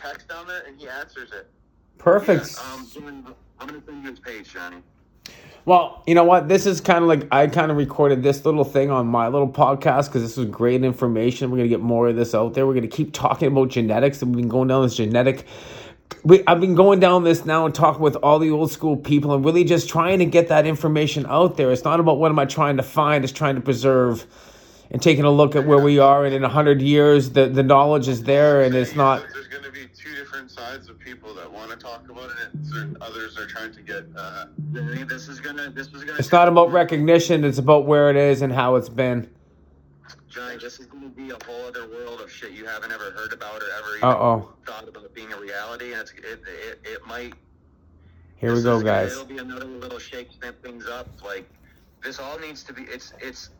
text 0.00 0.28
down 0.28 0.46
there, 0.46 0.62
and 0.66 0.78
he 0.80 0.88
answers 0.88 1.32
it. 1.32 1.50
Perfect. 1.98 2.56
Um, 2.58 3.36
I'm 3.58 3.66
gonna 3.66 3.82
send 3.84 4.04
you 4.04 4.10
his 4.10 4.20
page, 4.20 4.52
Johnny. 4.52 4.78
Well, 5.66 6.04
you 6.06 6.14
know 6.14 6.22
what? 6.22 6.48
This 6.48 6.64
is 6.64 6.80
kind 6.80 7.02
of 7.02 7.08
like 7.08 7.26
I 7.32 7.48
kind 7.48 7.72
of 7.72 7.76
recorded 7.76 8.22
this 8.22 8.44
little 8.44 8.62
thing 8.62 8.88
on 8.88 9.08
my 9.08 9.26
little 9.26 9.48
podcast 9.48 10.06
because 10.06 10.22
this 10.22 10.36
was 10.36 10.46
great 10.46 10.84
information. 10.84 11.50
We're 11.50 11.56
gonna 11.56 11.68
get 11.68 11.80
more 11.80 12.06
of 12.06 12.14
this 12.14 12.36
out 12.36 12.54
there. 12.54 12.68
We're 12.68 12.74
gonna 12.74 12.86
keep 12.86 13.12
talking 13.12 13.48
about 13.48 13.70
genetics, 13.70 14.22
and 14.22 14.30
we've 14.30 14.42
been 14.42 14.48
going 14.48 14.68
down 14.68 14.84
this 14.84 14.94
genetic. 14.94 15.44
We, 16.22 16.44
I've 16.46 16.60
been 16.60 16.76
going 16.76 17.00
down 17.00 17.24
this 17.24 17.44
now 17.44 17.66
and 17.66 17.74
talking 17.74 18.00
with 18.00 18.14
all 18.16 18.38
the 18.38 18.50
old 18.50 18.70
school 18.70 18.96
people 18.96 19.34
and 19.34 19.44
really 19.44 19.64
just 19.64 19.88
trying 19.88 20.20
to 20.20 20.24
get 20.24 20.46
that 20.48 20.66
information 20.66 21.26
out 21.26 21.56
there. 21.56 21.72
It's 21.72 21.82
not 21.82 21.98
about 21.98 22.20
what 22.20 22.30
am 22.30 22.38
I 22.38 22.44
trying 22.44 22.76
to 22.76 22.84
find; 22.84 23.24
it's 23.24 23.32
trying 23.32 23.56
to 23.56 23.60
preserve 23.60 24.24
and 24.92 25.02
taking 25.02 25.24
a 25.24 25.30
look 25.30 25.56
at 25.56 25.66
where 25.66 25.80
we 25.80 25.98
are. 25.98 26.24
And 26.24 26.32
in 26.32 26.44
a 26.44 26.48
hundred 26.48 26.80
years, 26.80 27.30
the 27.30 27.48
the 27.48 27.64
knowledge 27.64 28.06
is 28.06 28.22
there, 28.22 28.62
and 28.62 28.74
it's 28.74 28.94
not. 28.94 29.26
There's 29.32 29.48
going 29.48 29.64
to 29.64 29.72
be 29.72 29.86
two 29.96 30.14
different 30.14 30.48
sides 30.66 30.88
of 30.88 30.98
people 30.98 31.34
that 31.34 31.50
want 31.50 31.70
to 31.70 31.76
talk 31.76 32.08
about 32.08 32.30
it, 32.30 32.36
and 32.52 32.66
certain 32.66 32.96
others 33.00 33.38
are 33.38 33.46
trying 33.46 33.72
to 33.72 33.82
get. 33.82 34.04
Uh, 34.16 34.46
This 34.72 35.28
is 35.28 35.40
gonna. 35.40 35.70
This 35.70 35.88
is 35.88 36.04
gonna. 36.04 36.18
It's 36.18 36.32
not 36.32 36.48
about 36.48 36.72
recognition; 36.72 37.44
it's 37.44 37.58
about 37.58 37.86
where 37.86 38.10
it 38.10 38.16
is 38.16 38.42
and 38.42 38.52
how 38.52 38.76
it's 38.76 38.88
been. 38.88 39.28
Johnny, 40.28 40.56
this 40.58 40.78
is 40.80 40.86
gonna 40.86 41.08
be 41.08 41.30
a 41.30 41.38
whole 41.46 41.64
other 41.66 41.88
world 41.88 42.20
of 42.20 42.30
shit 42.30 42.52
you 42.52 42.66
haven't 42.66 42.92
ever 42.92 43.10
heard 43.12 43.32
about 43.32 43.62
or 43.62 43.66
ever 43.78 43.96
even 43.96 44.08
Uh 44.08 44.12
oh. 44.12 44.52
thought 44.66 44.88
about 44.88 45.12
being 45.14 45.32
a 45.32 45.38
reality, 45.40 45.92
and 45.92 46.02
it's 46.02 46.12
it 46.12 46.42
it, 46.46 46.80
it 46.84 47.06
might. 47.06 47.34
Here 48.36 48.54
we 48.54 48.62
go, 48.62 48.76
is 48.76 48.82
gonna- 48.82 48.84
guys. 48.84 49.12
It'll 49.12 49.24
be 49.24 49.38
another 49.38 49.64
little 49.64 49.98
shake, 49.98 50.28
snip 50.38 50.62
things 50.62 50.86
up. 50.86 51.08
Like 51.24 51.48
this 52.02 52.18
all 52.18 52.38
needs 52.38 52.62
to 52.64 52.72
be. 52.72 52.82
It's 52.82 53.12
it's. 53.20 53.50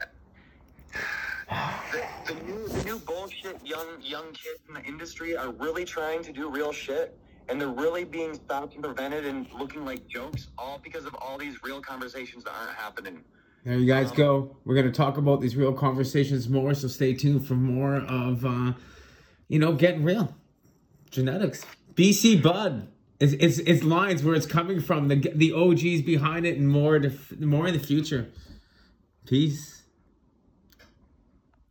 The, 1.48 2.04
the 2.34 2.34
new 2.42 2.68
the 2.68 2.84
new 2.84 2.98
bullshit 2.98 3.64
young 3.64 3.86
young 4.02 4.32
kids 4.32 4.60
in 4.68 4.74
the 4.74 4.82
industry 4.82 5.36
are 5.36 5.52
really 5.52 5.84
trying 5.84 6.22
to 6.22 6.32
do 6.32 6.50
real 6.50 6.72
shit, 6.72 7.18
and 7.48 7.60
they're 7.60 7.68
really 7.68 8.04
being 8.04 8.34
stopped 8.34 8.74
and 8.74 8.82
prevented 8.82 9.26
and 9.26 9.46
looking 9.58 9.84
like 9.84 10.06
jokes, 10.08 10.48
all 10.58 10.80
because 10.82 11.06
of 11.06 11.14
all 11.16 11.38
these 11.38 11.62
real 11.62 11.80
conversations 11.80 12.44
that 12.44 12.52
aren't 12.52 12.76
happening. 12.76 13.22
There 13.64 13.76
you 13.76 13.86
guys 13.86 14.12
go. 14.12 14.56
We're 14.64 14.76
gonna 14.76 14.92
talk 14.92 15.16
about 15.16 15.40
these 15.40 15.56
real 15.56 15.72
conversations 15.72 16.48
more, 16.48 16.74
so 16.74 16.88
stay 16.88 17.14
tuned 17.14 17.46
for 17.46 17.54
more 17.54 17.96
of 17.96 18.44
uh, 18.44 18.72
you 19.48 19.58
know, 19.58 19.72
getting 19.72 20.04
real. 20.04 20.34
Genetics. 21.10 21.64
BC 21.94 22.42
Bud. 22.42 22.88
It's, 23.18 23.32
it's 23.32 23.58
it's 23.60 23.82
lines 23.82 24.22
where 24.22 24.34
it's 24.34 24.44
coming 24.44 24.80
from, 24.80 25.08
the 25.08 25.16
the 25.34 25.52
OGs 25.52 26.02
behind 26.02 26.44
it 26.44 26.58
and 26.58 26.68
more 26.68 26.98
to, 26.98 27.10
more 27.40 27.66
in 27.66 27.72
the 27.72 27.80
future. 27.80 28.30
Peace. 29.26 29.75